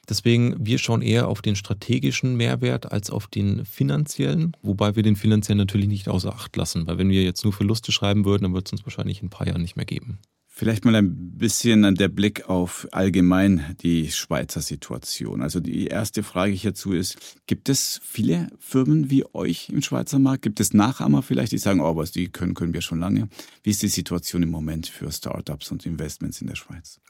Deswegen, 0.08 0.56
wir 0.58 0.78
schauen 0.78 1.02
eher 1.02 1.28
auf 1.28 1.40
den 1.40 1.54
strategischen 1.54 2.36
Mehrwert 2.36 2.90
als 2.90 3.10
auf 3.10 3.28
den 3.28 3.64
finanziellen, 3.64 4.56
wobei 4.60 4.96
wir 4.96 5.04
den 5.04 5.14
finanziellen 5.14 5.58
natürlich 5.58 5.86
nicht 5.86 6.08
außer 6.08 6.34
Acht 6.34 6.56
lassen, 6.56 6.88
weil 6.88 6.98
wenn 6.98 7.10
wir 7.10 7.22
jetzt 7.22 7.44
nur 7.44 7.52
Verluste 7.52 7.92
schreiben 7.92 8.24
würden, 8.24 8.42
dann 8.42 8.54
wird 8.54 8.66
es 8.66 8.72
uns 8.72 8.84
wahrscheinlich 8.84 9.20
in 9.20 9.26
ein 9.26 9.30
paar 9.30 9.46
Jahren 9.46 9.62
nicht 9.62 9.76
mehr 9.76 9.86
geben. 9.86 10.18
Vielleicht 10.62 10.84
mal 10.84 10.94
ein 10.94 11.38
bisschen 11.38 11.96
der 11.96 12.06
Blick 12.06 12.48
auf 12.48 12.86
allgemein 12.92 13.74
die 13.82 14.12
Schweizer 14.12 14.60
Situation. 14.60 15.42
Also 15.42 15.58
die 15.58 15.88
erste 15.88 16.22
Frage 16.22 16.52
hierzu 16.52 16.92
ist, 16.92 17.18
gibt 17.48 17.68
es 17.68 18.00
viele 18.04 18.46
Firmen 18.60 19.10
wie 19.10 19.24
euch 19.34 19.70
im 19.70 19.82
Schweizer 19.82 20.20
Markt? 20.20 20.42
Gibt 20.42 20.60
es 20.60 20.72
Nachahmer 20.72 21.22
vielleicht, 21.22 21.50
die 21.50 21.58
sagen, 21.58 21.80
oh, 21.80 21.96
was 21.96 22.12
die 22.12 22.28
können, 22.28 22.54
können 22.54 22.74
wir 22.74 22.80
schon 22.80 23.00
lange? 23.00 23.28
Wie 23.64 23.70
ist 23.70 23.82
die 23.82 23.88
Situation 23.88 24.44
im 24.44 24.50
Moment 24.52 24.86
für 24.86 25.10
Startups 25.10 25.72
und 25.72 25.84
Investments 25.84 26.40
in 26.40 26.46
der 26.46 26.54
Schweiz? 26.54 27.00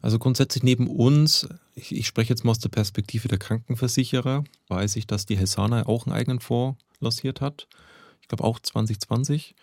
Also 0.00 0.20
grundsätzlich 0.20 0.62
neben 0.62 0.86
uns, 0.86 1.48
ich, 1.74 1.92
ich 1.92 2.06
spreche 2.06 2.30
jetzt 2.30 2.44
mal 2.44 2.52
aus 2.52 2.60
der 2.60 2.68
Perspektive 2.68 3.26
der 3.26 3.38
Krankenversicherer, 3.38 4.44
weiß 4.68 4.94
ich, 4.94 5.08
dass 5.08 5.26
die 5.26 5.36
Helsana 5.36 5.86
auch 5.86 6.06
einen 6.06 6.14
eigenen 6.14 6.38
Fonds 6.38 6.78
lanciert 7.00 7.40
hat. 7.40 7.66
Ich 8.20 8.28
glaube 8.28 8.44
auch 8.44 8.60
2020. 8.60 9.56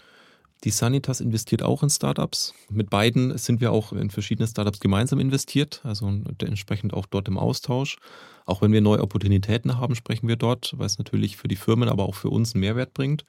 Die 0.66 0.72
Sanitas 0.72 1.22
investiert 1.22 1.64
auch 1.64 1.84
in 1.84 1.90
Startups. 1.90 2.54
Mit 2.70 2.90
beiden 2.90 3.38
sind 3.38 3.62
wir 3.62 3.72
auch 3.72 3.94
in 3.94 4.10
verschiedene 4.10 4.48
Startups 4.48 4.82
gemeinsam 4.82 5.20
investiert, 5.20 5.80
also 5.84 6.12
entsprechend 6.40 6.94
auch 6.94 7.06
dort 7.06 7.30
im 7.30 7.38
Austausch. 7.38 7.98
Auch 8.46 8.62
wenn 8.62 8.74
wir 8.74 8.82
neue 8.82 9.02
Opportunitäten 9.02 9.78
haben, 9.78 9.96
sprechen 9.96 10.28
wir 10.28 10.36
dort, 10.36 10.74
weil 10.78 10.88
es 10.88 10.98
natürlich 10.98 11.38
für 11.38 11.48
die 11.48 11.56
Firmen, 11.56 11.88
aber 11.88 12.04
auch 12.04 12.16
für 12.16 12.30
uns 12.30 12.54
einen 12.54 12.62
Mehrwert 12.62 12.94
bringt. 12.94 13.26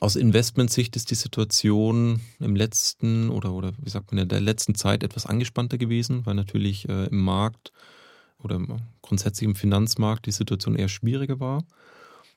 Aus 0.00 0.14
Investmentsicht 0.14 0.94
ist 0.94 1.10
die 1.10 1.16
Situation 1.16 2.20
im 2.38 2.54
letzten 2.54 3.30
oder, 3.30 3.52
oder 3.52 3.72
wie 3.78 3.90
sagt 3.90 4.12
man 4.12 4.22
in 4.22 4.28
der 4.28 4.40
letzten 4.40 4.76
Zeit 4.76 5.02
etwas 5.02 5.26
angespannter 5.26 5.76
gewesen, 5.76 6.24
weil 6.24 6.34
natürlich 6.34 6.88
äh, 6.88 7.06
im 7.06 7.24
Markt 7.24 7.72
oder 8.38 8.60
grundsätzlich 9.02 9.48
im 9.48 9.56
Finanzmarkt 9.56 10.26
die 10.26 10.32
Situation 10.32 10.76
eher 10.76 10.88
schwieriger 10.88 11.40
war. 11.40 11.64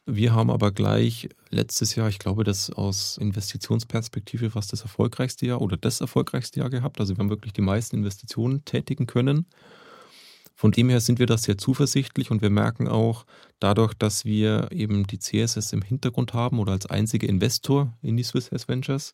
Wir 0.06 0.34
haben 0.34 0.50
aber 0.50 0.72
gleich 0.72 1.30
letztes 1.50 1.96
Jahr, 1.96 2.10
ich 2.10 2.18
glaube, 2.18 2.44
das 2.44 2.72
aus 2.72 3.18
Investitionsperspektive 3.18 4.50
fast 4.50 4.74
das 4.74 4.82
erfolgreichste 4.82 5.46
Jahr 5.46 5.62
oder 5.62 5.78
das 5.78 6.02
erfolgreichste 6.02 6.60
Jahr 6.60 6.72
gehabt. 6.72 7.00
Also 7.00 7.16
wir 7.16 7.20
haben 7.20 7.30
wirklich 7.30 7.54
die 7.54 7.62
meisten 7.62 7.98
Investitionen 7.98 8.66
tätigen 8.66 9.06
können. 9.06 9.46
Von 10.56 10.72
dem 10.72 10.90
her 10.90 11.02
sind 11.02 11.20
wir 11.20 11.28
da 11.28 11.38
sehr 11.38 11.58
zuversichtlich 11.58 12.32
und 12.32 12.42
wir 12.42 12.50
merken 12.50 12.88
auch 12.88 13.26
dadurch, 13.60 13.94
dass 13.94 14.26
wir 14.26 14.72
eben 14.72 15.06
die 15.06 15.20
CSS 15.20 15.74
im 15.74 15.82
Hintergrund 15.82 16.34
haben 16.34 16.60
oder 16.60 16.72
als 16.72 16.86
einziger 16.88 17.28
Investor 17.28 17.94
in 18.02 18.18
die 18.18 18.24
Swiss 18.24 18.50
S 18.50 18.68
Ventures, 18.68 19.12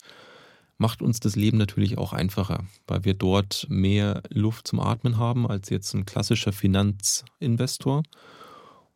macht 0.77 1.01
uns 1.01 1.19
das 1.19 1.35
Leben 1.35 1.57
natürlich 1.57 1.97
auch 1.97 2.13
einfacher, 2.13 2.65
weil 2.85 3.03
wir 3.03 3.13
dort 3.13 3.65
mehr 3.69 4.21
Luft 4.29 4.67
zum 4.67 4.79
Atmen 4.79 5.17
haben 5.17 5.47
als 5.47 5.69
jetzt 5.69 5.93
ein 5.93 6.05
klassischer 6.05 6.53
Finanzinvestor. 6.53 8.03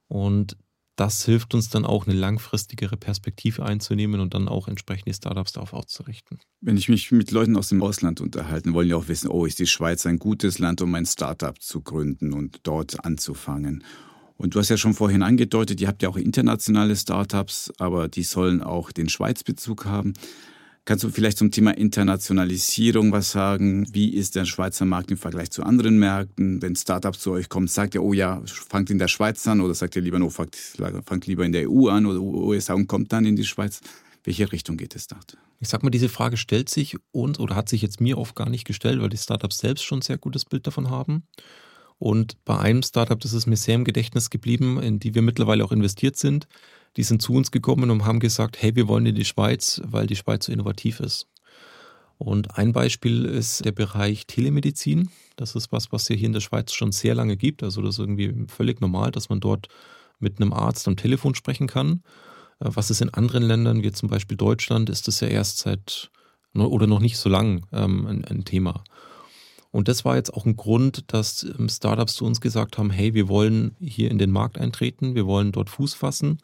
Und 0.08 0.58
das 0.96 1.26
hilft 1.26 1.54
uns 1.54 1.70
dann 1.70 1.86
auch, 1.86 2.06
eine 2.06 2.16
langfristigere 2.16 2.98
Perspektive 2.98 3.66
einzunehmen 3.66 4.20
und 4.20 4.34
dann 4.34 4.48
auch 4.48 4.68
entsprechende 4.68 5.14
Startups 5.14 5.54
darauf 5.54 5.74
auszurichten. 5.74 6.40
Wenn 6.60 6.78
ich 6.78 6.90
mich 6.90 7.12
mit 7.12 7.32
Leuten 7.32 7.58
aus 7.58 7.70
dem 7.70 7.82
Ausland 7.82 8.22
unterhalte, 8.22 8.74
wollen 8.74 8.88
die 8.88 8.94
auch 8.94 9.08
wissen, 9.08 9.30
oh, 9.30 9.46
ist 9.46 9.60
die 9.60 9.68
Schweiz 9.68 10.06
ein 10.06 10.20
gutes 10.20 10.60
Land, 10.60 10.82
um 10.82 10.94
ein 10.96 11.06
Startup 11.06 11.60
zu 11.62 11.82
gründen 11.82 12.34
und 12.34 12.60
dort 12.64 13.04
anzufangen. 13.06 13.84
Und 14.36 14.56
du 14.56 14.60
hast 14.60 14.70
ja 14.70 14.78
schon 14.78 14.96
vorhin 14.96 15.22
angedeutet, 15.22 15.80
ihr 15.82 15.88
habt 15.88 16.02
ja 16.02 16.10
auch 16.10 16.18
internationale 16.18 16.96
Startups, 16.96 17.72
aber 17.78 18.08
die 18.08 18.24
sollen 18.24 18.64
auch 18.64 18.92
den 18.92 19.08
Schweizbezug 19.08 19.86
haben. 19.86 20.14
Kannst 20.84 21.04
du 21.04 21.10
vielleicht 21.10 21.38
zum 21.38 21.52
Thema 21.52 21.78
Internationalisierung 21.78 23.12
was 23.12 23.32
sagen? 23.32 23.86
Wie 23.94 24.16
ist 24.16 24.36
der 24.36 24.46
Schweizer 24.46 24.86
Markt 24.86 25.12
im 25.12 25.18
Vergleich 25.18 25.52
zu 25.52 25.64
anderen 25.64 26.00
Märkten? 26.00 26.60
Wenn 26.62 26.76
Startups 26.76 27.20
zu 27.20 27.32
euch 27.32 27.50
kommen, 27.50 27.68
sagt 27.68 27.94
ihr, 27.94 28.02
oh 28.02 28.14
ja, 28.14 28.42
fangt 28.48 28.90
in 28.90 28.98
der 28.98 29.08
Schweiz 29.08 29.46
an 29.48 29.62
oder 29.62 29.76
sagt 29.76 29.96
ihr 29.96 30.02
lieber, 30.02 30.18
no, 30.18 30.32
fangt, 30.32 30.56
fangt 31.06 31.28
lieber 31.28 31.46
in 31.46 31.52
der 31.52 31.70
EU 31.70 31.88
an 31.90 32.08
oder 32.08 32.20
USA 32.20 32.74
und 32.74 32.88
kommt 32.88 33.14
dann 33.14 33.26
in 33.26 33.36
die 33.36 33.46
Schweiz? 33.46 33.82
Welche 34.24 34.52
Richtung 34.52 34.78
geht 34.78 34.96
es 34.96 35.06
dort? 35.06 35.38
Ich 35.60 35.70
sag 35.70 35.84
mal, 35.84 35.92
diese 35.92 36.10
Frage 36.10 36.38
stellt 36.38 36.70
sich 36.70 36.98
uns 37.12 37.40
oder 37.40 37.56
hat 37.56 37.70
sich 37.70 37.84
jetzt 37.84 38.02
mir 38.02 38.18
oft 38.18 38.36
gar 38.36 38.50
nicht 38.50 38.66
gestellt, 38.66 39.00
weil 39.02 39.10
die 39.10 39.18
Startups 39.18 39.60
selbst 39.60 39.84
schon 39.84 40.00
ein 40.00 40.04
sehr 40.04 40.18
gutes 40.18 40.46
Bild 40.46 40.66
davon 40.66 40.90
haben. 40.90 41.24
Und 42.00 42.44
bei 42.44 42.58
einem 42.58 42.82
Startup, 42.82 43.20
das 43.20 43.34
ist 43.34 43.46
mir 43.46 43.58
sehr 43.58 43.76
im 43.76 43.84
Gedächtnis 43.84 44.32
geblieben, 44.32 44.82
in 44.82 44.98
die 44.98 45.14
wir 45.14 45.22
mittlerweile 45.22 45.64
auch 45.64 45.72
investiert 45.72 46.18
sind, 46.18 46.48
die 46.98 47.04
sind 47.04 47.22
zu 47.22 47.34
uns 47.34 47.52
gekommen 47.52 47.90
und 47.90 48.06
haben 48.06 48.20
gesagt, 48.20 48.62
hey, 48.62 48.76
wir 48.76 48.88
wollen 48.88 49.06
in 49.06 49.16
die 49.16 49.26
Schweiz, 49.26 49.82
weil 49.86 50.08
die 50.08 50.16
Schweiz 50.16 50.46
so 50.46 50.52
innovativ 50.52 51.00
ist. 51.00 51.28
Und 52.18 52.58
ein 52.58 52.72
Beispiel 52.72 53.26
ist 53.26 53.66
der 53.66 53.72
Bereich 53.72 54.28
Telemedizin. 54.28 55.10
Das 55.38 55.56
ist 55.56 55.72
was, 55.72 55.92
was 55.92 56.08
es 56.10 56.18
hier 56.18 56.28
in 56.28 56.34
der 56.34 56.40
Schweiz 56.40 56.72
schon 56.72 56.92
sehr 56.92 57.16
lange 57.16 57.36
gibt. 57.36 57.64
Also 57.64 57.82
das 57.82 57.96
ist 57.96 58.00
irgendwie 58.00 58.46
völlig 58.48 58.80
normal, 58.80 59.12
dass 59.12 59.30
man 59.30 59.40
dort 59.40 59.70
mit 60.20 60.40
einem 60.40 60.54
Arzt 60.54 60.88
am 60.88 60.98
Telefon 60.98 61.34
sprechen 61.34 61.66
kann. 61.66 62.04
Äh, 62.60 62.70
was 62.74 62.92
ist 62.92 63.02
in 63.02 63.14
anderen 63.14 63.44
Ländern, 63.44 63.82
wie 63.82 63.92
zum 63.92 64.10
Beispiel 64.10 64.38
Deutschland, 64.38 64.90
ist 64.90 65.08
das 65.08 65.20
ja 65.20 65.30
erst 65.30 65.60
seit 65.60 66.12
oder 66.54 66.86
noch 66.86 67.00
nicht 67.00 67.18
so 67.18 67.30
lang 67.30 67.66
ähm, 67.72 68.06
ein, 68.06 68.26
ein 68.26 68.46
Thema. 68.46 68.84
Und 69.72 69.88
das 69.88 70.04
war 70.04 70.18
jetzt 70.18 70.34
auch 70.34 70.46
ein 70.46 70.58
Grund, 70.58 71.06
dass 71.14 71.44
ähm, 71.44 71.70
Startups 71.70 72.16
zu 72.16 72.26
uns 72.26 72.42
gesagt 72.42 72.78
haben, 72.78 72.92
hey, 72.92 73.14
wir 73.14 73.30
wollen 73.30 73.78
hier 73.80 74.12
in 74.12 74.20
den 74.20 74.32
Markt 74.32 74.60
eintreten, 74.60 75.16
wir 75.16 75.26
wollen 75.26 75.54
dort 75.54 75.70
Fuß 75.70 75.94
fassen 75.94 76.40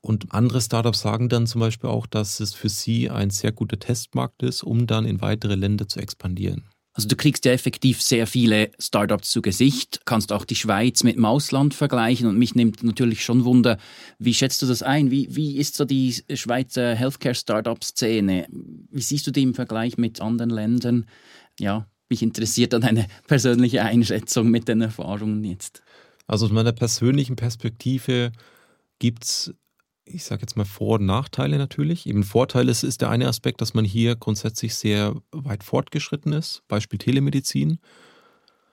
und 0.00 0.32
andere 0.32 0.60
Startups 0.60 1.00
sagen 1.00 1.28
dann 1.28 1.46
zum 1.46 1.60
Beispiel 1.60 1.90
auch, 1.90 2.06
dass 2.06 2.40
es 2.40 2.54
für 2.54 2.68
sie 2.68 3.10
ein 3.10 3.30
sehr 3.30 3.52
guter 3.52 3.78
Testmarkt 3.78 4.42
ist, 4.42 4.62
um 4.62 4.86
dann 4.86 5.04
in 5.04 5.20
weitere 5.20 5.54
Länder 5.54 5.88
zu 5.88 6.00
expandieren. 6.00 6.68
Also 6.98 7.06
du 7.06 7.14
kriegst 7.14 7.44
ja 7.44 7.52
effektiv 7.52 8.02
sehr 8.02 8.26
viele 8.26 8.72
Startups 8.80 9.30
zu 9.30 9.40
Gesicht, 9.40 10.00
kannst 10.04 10.32
auch 10.32 10.44
die 10.44 10.56
Schweiz 10.56 11.04
mit 11.04 11.14
dem 11.14 11.24
Ausland 11.24 11.72
vergleichen 11.72 12.26
und 12.26 12.36
mich 12.36 12.56
nimmt 12.56 12.82
natürlich 12.82 13.24
schon 13.24 13.44
Wunder, 13.44 13.78
wie 14.18 14.34
schätzt 14.34 14.62
du 14.62 14.66
das 14.66 14.82
ein? 14.82 15.12
Wie, 15.12 15.28
wie 15.30 15.58
ist 15.58 15.76
so 15.76 15.84
die 15.84 16.12
Schweizer 16.34 16.96
Healthcare-Startup-Szene? 16.96 18.48
Wie 18.50 19.00
siehst 19.00 19.28
du 19.28 19.30
die 19.30 19.44
im 19.44 19.54
Vergleich 19.54 19.96
mit 19.96 20.20
anderen 20.20 20.50
Ländern? 20.50 21.06
Ja, 21.60 21.86
mich 22.08 22.20
interessiert 22.20 22.72
dann 22.72 22.82
eine 22.82 23.06
persönliche 23.28 23.82
Einschätzung 23.82 24.50
mit 24.50 24.66
den 24.66 24.80
Erfahrungen 24.80 25.44
jetzt. 25.44 25.82
Also 26.26 26.46
aus 26.46 26.52
meiner 26.52 26.72
persönlichen 26.72 27.36
Perspektive 27.36 28.32
gibt 28.98 29.24
es 29.24 29.54
ich 30.10 30.24
sage 30.24 30.42
jetzt 30.42 30.56
mal 30.56 30.64
Vor- 30.64 30.98
und 30.98 31.06
Nachteile 31.06 31.58
natürlich. 31.58 32.06
Eben 32.06 32.22
Vorteil 32.22 32.68
ist, 32.68 32.82
ist 32.82 33.00
der 33.00 33.10
eine 33.10 33.28
Aspekt, 33.28 33.60
dass 33.60 33.74
man 33.74 33.84
hier 33.84 34.16
grundsätzlich 34.16 34.74
sehr 34.74 35.14
weit 35.32 35.64
fortgeschritten 35.64 36.32
ist, 36.32 36.62
Beispiel 36.68 36.98
Telemedizin. 36.98 37.78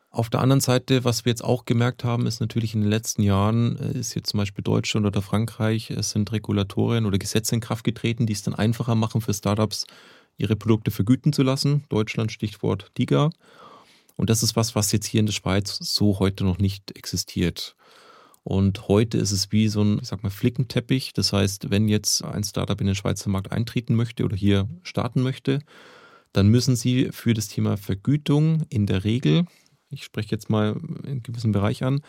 Auf 0.09 0.29
der 0.29 0.39
anderen 0.39 0.61
Seite, 0.61 1.03
was 1.03 1.25
wir 1.25 1.31
jetzt 1.31 1.43
auch 1.43 1.65
gemerkt 1.65 2.05
haben, 2.05 2.25
ist 2.25 2.39
natürlich 2.39 2.73
in 2.73 2.81
den 2.81 2.89
letzten 2.89 3.21
Jahren, 3.21 3.77
äh, 3.77 3.99
ist 3.99 4.15
jetzt 4.15 4.29
zum 4.29 4.37
Beispiel 4.37 4.63
Deutschland 4.63 5.05
oder 5.05 5.21
Frankreich, 5.21 5.91
es 5.91 6.11
sind 6.11 6.31
Regulatorien 6.31 7.05
oder 7.05 7.17
Gesetze 7.17 7.55
in 7.55 7.61
Kraft 7.61 7.83
getreten, 7.83 8.25
die 8.25 8.33
es 8.33 8.41
dann 8.41 8.55
einfacher 8.55 8.95
machen 8.95 9.19
für 9.19 9.33
Startups, 9.33 9.85
ihre 10.37 10.55
Produkte 10.55 10.91
vergüten 10.91 11.33
zu 11.33 11.43
lassen. 11.43 11.83
Deutschland, 11.89 12.31
Stichwort 12.31 12.91
DIGA. 12.97 13.29
Und 14.15 14.29
das 14.29 14.43
ist 14.43 14.55
was, 14.55 14.75
was 14.75 14.93
jetzt 14.93 15.05
hier 15.05 15.19
in 15.19 15.25
der 15.25 15.33
Schweiz 15.33 15.77
so 15.81 16.19
heute 16.19 16.45
noch 16.45 16.59
nicht 16.59 16.95
existiert. 16.95 17.75
Und 18.47 18.87
heute 18.89 19.17
ist 19.17 19.31
es 19.31 19.51
wie 19.51 19.67
so 19.69 19.81
ein, 19.81 19.97
ich 20.03 20.07
sag 20.07 20.21
mal, 20.21 20.29
Flickenteppich. 20.29 21.13
Das 21.13 21.33
heißt, 21.33 21.71
wenn 21.71 21.87
jetzt 21.87 22.23
ein 22.23 22.43
Startup 22.43 22.79
in 22.79 22.85
den 22.85 22.95
Schweizer 22.95 23.31
Markt 23.31 23.51
eintreten 23.51 23.95
möchte 23.95 24.23
oder 24.23 24.35
hier 24.35 24.69
starten 24.83 25.23
möchte, 25.23 25.61
dann 26.31 26.49
müssen 26.49 26.75
sie 26.75 27.09
für 27.11 27.33
das 27.33 27.47
Thema 27.47 27.75
Vergütung 27.75 28.61
in 28.69 28.85
der 28.85 29.03
Regel, 29.03 29.45
ich 29.89 30.03
spreche 30.03 30.29
jetzt 30.29 30.51
mal 30.51 30.79
einen 31.03 31.23
gewissen 31.23 31.53
Bereich 31.53 31.83
an, 31.83 32.01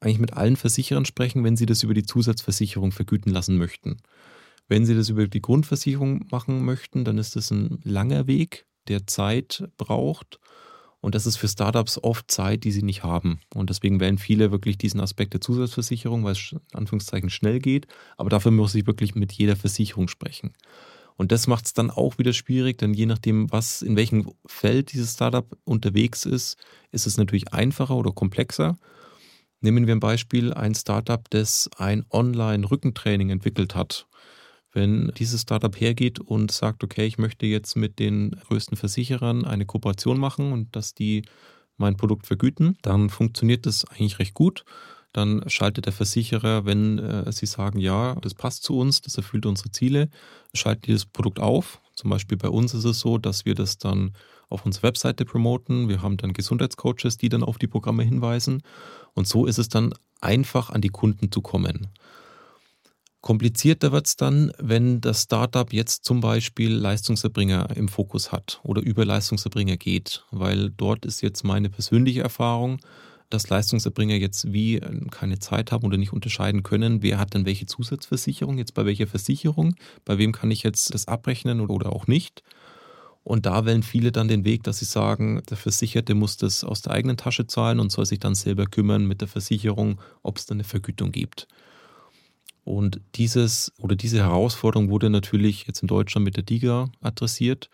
eigentlich 0.00 0.18
mit 0.18 0.34
allen 0.34 0.56
Versicherern 0.56 1.06
sprechen, 1.06 1.42
wenn 1.42 1.56
sie 1.56 1.64
das 1.64 1.82
über 1.82 1.94
die 1.94 2.02
Zusatzversicherung 2.02 2.92
vergüten 2.92 3.32
lassen 3.32 3.56
möchten. 3.56 3.96
Wenn 4.68 4.84
sie 4.84 4.94
das 4.94 5.08
über 5.08 5.26
die 5.26 5.40
Grundversicherung 5.40 6.26
machen 6.30 6.66
möchten, 6.66 7.06
dann 7.06 7.16
ist 7.16 7.34
das 7.34 7.50
ein 7.50 7.80
langer 7.82 8.26
Weg, 8.26 8.66
der 8.88 9.06
Zeit 9.06 9.66
braucht 9.78 10.38
und 11.00 11.14
das 11.14 11.26
ist 11.26 11.36
für 11.36 11.48
Startups 11.48 11.98
oft 12.02 12.30
Zeit, 12.30 12.64
die 12.64 12.72
sie 12.72 12.82
nicht 12.82 13.04
haben. 13.04 13.40
Und 13.54 13.70
deswegen 13.70 14.00
wählen 14.00 14.18
viele 14.18 14.50
wirklich 14.50 14.78
diesen 14.78 15.00
Aspekt 15.00 15.32
der 15.32 15.40
Zusatzversicherung, 15.40 16.24
weil 16.24 16.32
es 16.32 16.52
in 16.52 16.60
Anführungszeichen 16.72 17.30
schnell 17.30 17.60
geht. 17.60 17.86
Aber 18.16 18.30
dafür 18.30 18.50
muss 18.50 18.74
ich 18.74 18.86
wirklich 18.86 19.14
mit 19.14 19.32
jeder 19.32 19.54
Versicherung 19.54 20.08
sprechen. 20.08 20.54
Und 21.16 21.32
das 21.32 21.46
macht 21.46 21.66
es 21.66 21.72
dann 21.72 21.90
auch 21.90 22.18
wieder 22.18 22.32
schwierig, 22.32 22.78
denn 22.78 22.94
je 22.94 23.06
nachdem, 23.06 23.50
was 23.50 23.82
in 23.82 23.96
welchem 23.96 24.32
Feld 24.46 24.92
dieses 24.92 25.14
Startup 25.14 25.46
unterwegs 25.64 26.24
ist, 26.24 26.56
ist 26.90 27.06
es 27.06 27.16
natürlich 27.16 27.52
einfacher 27.52 27.96
oder 27.96 28.12
komplexer. 28.12 28.76
Nehmen 29.60 29.88
wir 29.88 29.96
ein 29.96 30.00
Beispiel, 30.00 30.52
ein 30.52 30.74
Startup, 30.74 31.28
das 31.30 31.68
ein 31.76 32.04
Online-Rückentraining 32.10 33.30
entwickelt 33.30 33.74
hat 33.74 34.07
wenn 34.78 35.12
dieses 35.18 35.42
Startup 35.42 35.74
hergeht 35.78 36.20
und 36.20 36.52
sagt, 36.52 36.84
okay, 36.84 37.04
ich 37.04 37.18
möchte 37.18 37.46
jetzt 37.46 37.76
mit 37.76 37.98
den 37.98 38.30
größten 38.30 38.76
Versicherern 38.76 39.44
eine 39.44 39.66
Kooperation 39.66 40.18
machen 40.20 40.52
und 40.52 40.74
dass 40.76 40.94
die 40.94 41.22
mein 41.76 41.96
Produkt 41.96 42.26
vergüten, 42.26 42.78
dann 42.82 43.10
funktioniert 43.10 43.66
das 43.66 43.84
eigentlich 43.84 44.20
recht 44.20 44.34
gut. 44.34 44.64
Dann 45.12 45.42
schaltet 45.48 45.86
der 45.86 45.92
Versicherer, 45.92 46.64
wenn 46.64 46.98
äh, 46.98 47.32
sie 47.32 47.46
sagen, 47.46 47.80
ja, 47.80 48.14
das 48.20 48.34
passt 48.34 48.62
zu 48.62 48.78
uns, 48.78 49.00
das 49.00 49.16
erfüllt 49.16 49.46
unsere 49.46 49.70
Ziele, 49.72 50.10
schaltet 50.54 50.86
dieses 50.86 51.06
Produkt 51.06 51.40
auf. 51.40 51.80
Zum 51.94 52.10
Beispiel 52.10 52.38
bei 52.38 52.48
uns 52.48 52.72
ist 52.72 52.84
es 52.84 53.00
so, 53.00 53.18
dass 53.18 53.44
wir 53.44 53.54
das 53.54 53.78
dann 53.78 54.12
auf 54.48 54.64
unserer 54.64 54.84
Webseite 54.84 55.24
promoten. 55.24 55.88
Wir 55.88 56.02
haben 56.02 56.18
dann 56.18 56.34
Gesundheitscoaches, 56.34 57.16
die 57.16 57.28
dann 57.28 57.42
auf 57.42 57.58
die 57.58 57.66
Programme 57.66 58.04
hinweisen. 58.04 58.62
Und 59.14 59.26
so 59.26 59.46
ist 59.46 59.58
es 59.58 59.68
dann 59.68 59.92
einfach 60.20 60.70
an 60.70 60.82
die 60.82 60.88
Kunden 60.88 61.32
zu 61.32 61.40
kommen. 61.40 61.88
Komplizierter 63.20 63.90
wird 63.90 64.06
es 64.06 64.16
dann, 64.16 64.52
wenn 64.58 65.00
das 65.00 65.24
Startup 65.24 65.72
jetzt 65.72 66.04
zum 66.04 66.20
Beispiel 66.20 66.72
Leistungserbringer 66.72 67.76
im 67.76 67.88
Fokus 67.88 68.30
hat 68.30 68.60
oder 68.62 68.80
über 68.80 69.04
Leistungserbringer 69.04 69.76
geht, 69.76 70.24
weil 70.30 70.70
dort 70.70 71.04
ist 71.04 71.20
jetzt 71.20 71.42
meine 71.42 71.68
persönliche 71.68 72.22
Erfahrung, 72.22 72.78
dass 73.28 73.48
Leistungserbringer 73.50 74.14
jetzt 74.14 74.52
wie 74.52 74.76
äh, 74.76 75.00
keine 75.10 75.38
Zeit 75.40 75.72
haben 75.72 75.84
oder 75.84 75.98
nicht 75.98 76.12
unterscheiden 76.12 76.62
können, 76.62 77.02
wer 77.02 77.18
hat 77.18 77.34
denn 77.34 77.44
welche 77.44 77.66
Zusatzversicherung, 77.66 78.56
jetzt 78.56 78.74
bei 78.74 78.86
welcher 78.86 79.06
Versicherung, 79.06 79.74
bei 80.04 80.16
wem 80.16 80.32
kann 80.32 80.50
ich 80.50 80.62
jetzt 80.62 80.94
das 80.94 81.08
abrechnen 81.08 81.60
oder 81.60 81.92
auch 81.92 82.06
nicht. 82.06 82.42
Und 83.24 83.44
da 83.44 83.66
wählen 83.66 83.82
viele 83.82 84.10
dann 84.12 84.28
den 84.28 84.44
Weg, 84.44 84.62
dass 84.62 84.78
sie 84.78 84.86
sagen, 84.86 85.42
der 85.50 85.58
Versicherte 85.58 86.14
muss 86.14 86.38
das 86.38 86.64
aus 86.64 86.80
der 86.80 86.92
eigenen 86.92 87.18
Tasche 87.18 87.46
zahlen 87.46 87.80
und 87.80 87.92
soll 87.92 88.06
sich 88.06 88.20
dann 88.20 88.34
selber 88.34 88.64
kümmern 88.64 89.06
mit 89.06 89.20
der 89.20 89.28
Versicherung, 89.28 90.00
ob 90.22 90.38
es 90.38 90.46
da 90.46 90.54
eine 90.54 90.64
Vergütung 90.64 91.12
gibt. 91.12 91.46
Und 92.68 93.00
dieses 93.14 93.72
oder 93.78 93.96
diese 93.96 94.18
Herausforderung 94.18 94.90
wurde 94.90 95.08
natürlich 95.08 95.66
jetzt 95.66 95.80
in 95.80 95.88
Deutschland 95.88 96.26
mit 96.26 96.36
der 96.36 96.42
DIGA 96.42 96.90
adressiert. 97.00 97.70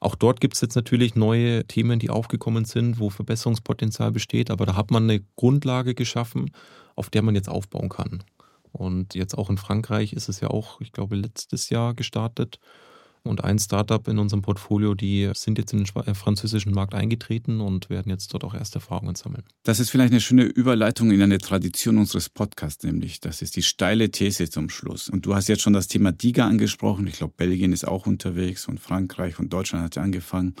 Auch 0.00 0.16
dort 0.16 0.42
gibt 0.42 0.52
es 0.52 0.60
jetzt 0.60 0.74
natürlich 0.74 1.14
neue 1.14 1.64
Themen, 1.64 1.98
die 1.98 2.10
aufgekommen 2.10 2.66
sind, 2.66 2.98
wo 2.98 3.08
Verbesserungspotenzial 3.08 4.12
besteht, 4.12 4.50
aber 4.50 4.66
da 4.66 4.76
hat 4.76 4.90
man 4.90 5.04
eine 5.04 5.24
Grundlage 5.36 5.94
geschaffen, 5.94 6.50
auf 6.94 7.08
der 7.08 7.22
man 7.22 7.34
jetzt 7.34 7.48
aufbauen 7.48 7.88
kann. 7.88 8.22
Und 8.70 9.14
jetzt 9.14 9.32
auch 9.32 9.48
in 9.48 9.56
Frankreich 9.56 10.12
ist 10.12 10.28
es 10.28 10.40
ja 10.40 10.48
auch, 10.48 10.78
ich 10.82 10.92
glaube, 10.92 11.16
letztes 11.16 11.70
Jahr 11.70 11.94
gestartet. 11.94 12.58
Und 13.24 13.42
ein 13.42 13.58
Startup 13.58 14.06
in 14.06 14.18
unserem 14.18 14.42
Portfolio, 14.42 14.94
die 14.94 15.30
sind 15.34 15.58
jetzt 15.58 15.72
in 15.72 15.82
den 15.82 16.06
äh, 16.06 16.14
französischen 16.14 16.72
Markt 16.72 16.94
eingetreten 16.94 17.60
und 17.60 17.90
werden 17.90 18.10
jetzt 18.10 18.32
dort 18.32 18.44
auch 18.44 18.54
erste 18.54 18.76
Erfahrungen 18.76 19.14
sammeln. 19.14 19.42
Das 19.62 19.80
ist 19.80 19.90
vielleicht 19.90 20.12
eine 20.12 20.20
schöne 20.20 20.44
Überleitung 20.44 21.10
in 21.10 21.22
eine 21.22 21.38
Tradition 21.38 21.98
unseres 21.98 22.28
Podcasts, 22.28 22.84
nämlich 22.84 23.20
das 23.20 23.42
ist 23.42 23.56
die 23.56 23.62
steile 23.62 24.10
These 24.10 24.50
zum 24.50 24.68
Schluss. 24.68 25.08
Und 25.08 25.26
du 25.26 25.34
hast 25.34 25.48
jetzt 25.48 25.62
schon 25.62 25.72
das 25.72 25.88
Thema 25.88 26.12
DIGA 26.12 26.46
angesprochen. 26.46 27.06
Ich 27.06 27.16
glaube, 27.16 27.34
Belgien 27.36 27.72
ist 27.72 27.88
auch 27.88 28.06
unterwegs 28.06 28.68
und 28.68 28.78
Frankreich 28.78 29.38
und 29.38 29.52
Deutschland 29.52 29.84
hat 29.84 29.96
ja 29.96 30.02
angefangen. 30.02 30.54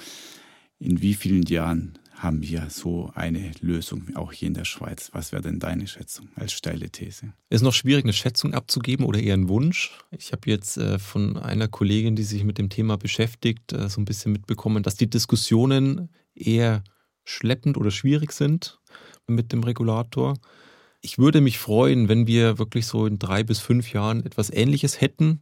In 0.80 1.00
wie 1.00 1.14
vielen 1.14 1.44
Jahren 1.44 1.98
haben 2.14 2.42
wir 2.42 2.68
so 2.70 3.10
eine 3.14 3.52
Lösung, 3.60 4.14
auch 4.14 4.32
hier 4.32 4.48
in 4.48 4.54
der 4.54 4.64
Schweiz. 4.64 5.10
Was 5.12 5.32
wäre 5.32 5.42
denn 5.42 5.58
deine 5.58 5.86
Schätzung 5.86 6.28
als 6.36 6.52
steile 6.52 6.88
These? 6.90 7.32
Ist 7.50 7.62
noch 7.62 7.72
schwierig, 7.72 8.04
eine 8.04 8.12
Schätzung 8.12 8.54
abzugeben 8.54 9.04
oder 9.04 9.20
eher 9.20 9.34
ein 9.34 9.48
Wunsch. 9.48 9.98
Ich 10.10 10.32
habe 10.32 10.48
jetzt 10.50 10.76
äh, 10.76 10.98
von 10.98 11.36
einer 11.36 11.68
Kollegin, 11.68 12.16
die 12.16 12.22
sich 12.22 12.44
mit 12.44 12.58
dem 12.58 12.68
Thema 12.68 12.96
beschäftigt, 12.96 13.72
äh, 13.72 13.88
so 13.88 14.00
ein 14.00 14.04
bisschen 14.04 14.32
mitbekommen, 14.32 14.82
dass 14.82 14.94
die 14.94 15.10
Diskussionen 15.10 16.08
eher 16.34 16.84
schleppend 17.24 17.76
oder 17.76 17.90
schwierig 17.90 18.32
sind 18.32 18.78
mit 19.26 19.52
dem 19.52 19.62
Regulator. 19.62 20.38
Ich 21.00 21.18
würde 21.18 21.40
mich 21.40 21.58
freuen, 21.58 22.08
wenn 22.08 22.26
wir 22.26 22.58
wirklich 22.58 22.86
so 22.86 23.06
in 23.06 23.18
drei 23.18 23.42
bis 23.42 23.58
fünf 23.58 23.92
Jahren 23.92 24.24
etwas 24.24 24.50
Ähnliches 24.50 25.00
hätten. 25.00 25.40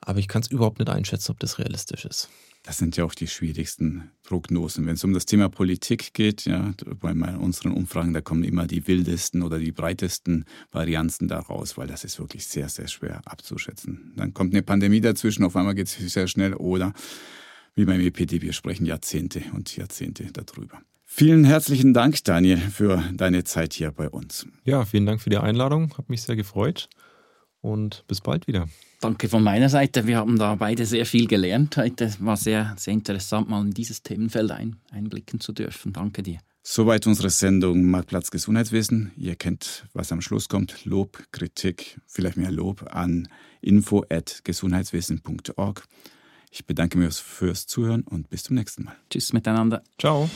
Aber 0.00 0.18
ich 0.18 0.28
kann 0.28 0.42
es 0.42 0.50
überhaupt 0.50 0.78
nicht 0.78 0.90
einschätzen, 0.90 1.30
ob 1.30 1.38
das 1.38 1.58
realistisch 1.58 2.04
ist. 2.04 2.28
Das 2.64 2.78
sind 2.78 2.96
ja 2.96 3.04
auch 3.04 3.14
die 3.14 3.26
schwierigsten 3.26 4.12
Prognosen. 4.22 4.86
Wenn 4.86 4.94
es 4.94 5.02
um 5.02 5.12
das 5.12 5.26
Thema 5.26 5.48
Politik 5.48 6.14
geht, 6.14 6.44
ja, 6.44 6.72
bei 7.00 7.12
unseren 7.12 7.72
Umfragen, 7.72 8.12
da 8.12 8.20
kommen 8.20 8.44
immer 8.44 8.68
die 8.68 8.86
wildesten 8.86 9.42
oder 9.42 9.58
die 9.58 9.72
breitesten 9.72 10.44
Varianzen 10.70 11.26
daraus, 11.26 11.76
weil 11.76 11.88
das 11.88 12.04
ist 12.04 12.20
wirklich 12.20 12.46
sehr, 12.46 12.68
sehr 12.68 12.86
schwer 12.86 13.20
abzuschätzen. 13.24 14.12
Dann 14.16 14.32
kommt 14.32 14.54
eine 14.54 14.62
Pandemie 14.62 15.00
dazwischen, 15.00 15.42
auf 15.44 15.56
einmal 15.56 15.74
geht 15.74 15.88
es 15.88 16.12
sehr 16.12 16.28
schnell 16.28 16.54
oder 16.54 16.92
wie 17.74 17.84
beim 17.84 18.00
EPD, 18.00 18.42
wir 18.42 18.52
sprechen 18.52 18.86
Jahrzehnte 18.86 19.42
und 19.54 19.76
Jahrzehnte 19.76 20.30
darüber. 20.32 20.80
Vielen 21.04 21.44
herzlichen 21.44 21.92
Dank, 21.92 22.22
Daniel, 22.24 22.58
für 22.58 23.02
deine 23.12 23.44
Zeit 23.44 23.74
hier 23.74 23.90
bei 23.90 24.08
uns. 24.08 24.46
Ja, 24.64 24.84
vielen 24.84 25.04
Dank 25.04 25.20
für 25.20 25.30
die 25.30 25.36
Einladung. 25.36 25.96
Hat 25.98 26.08
mich 26.08 26.22
sehr 26.22 26.36
gefreut 26.36 26.88
und 27.60 28.04
bis 28.06 28.20
bald 28.20 28.46
wieder. 28.46 28.68
Danke 29.02 29.28
von 29.28 29.42
meiner 29.42 29.68
Seite. 29.68 30.06
Wir 30.06 30.16
haben 30.18 30.38
da 30.38 30.54
beide 30.54 30.86
sehr 30.86 31.04
viel 31.06 31.26
gelernt 31.26 31.76
heute. 31.76 32.14
War 32.20 32.36
sehr, 32.36 32.76
sehr 32.78 32.94
interessant, 32.94 33.48
mal 33.48 33.62
in 33.62 33.72
dieses 33.72 34.04
Themenfeld 34.04 34.52
ein, 34.52 34.76
einblicken 34.92 35.40
zu 35.40 35.52
dürfen. 35.52 35.92
Danke 35.92 36.22
dir. 36.22 36.38
Soweit 36.62 37.08
unsere 37.08 37.30
Sendung 37.30 37.86
Marktplatz 37.86 38.30
Gesundheitswesen. 38.30 39.10
Ihr 39.16 39.34
kennt, 39.34 39.86
was 39.92 40.12
am 40.12 40.20
Schluss 40.20 40.48
kommt. 40.48 40.84
Lob, 40.84 41.18
Kritik, 41.32 42.00
vielleicht 42.06 42.36
mehr 42.36 42.52
Lob 42.52 42.94
an 42.94 43.26
info.gesundheitswesen.org. 43.60 45.82
Ich 46.52 46.64
bedanke 46.64 46.96
mich 46.96 47.16
fürs 47.16 47.66
Zuhören 47.66 48.02
und 48.02 48.30
bis 48.30 48.44
zum 48.44 48.54
nächsten 48.54 48.84
Mal. 48.84 48.94
Tschüss 49.10 49.32
miteinander. 49.32 49.82
Ciao. 49.98 50.30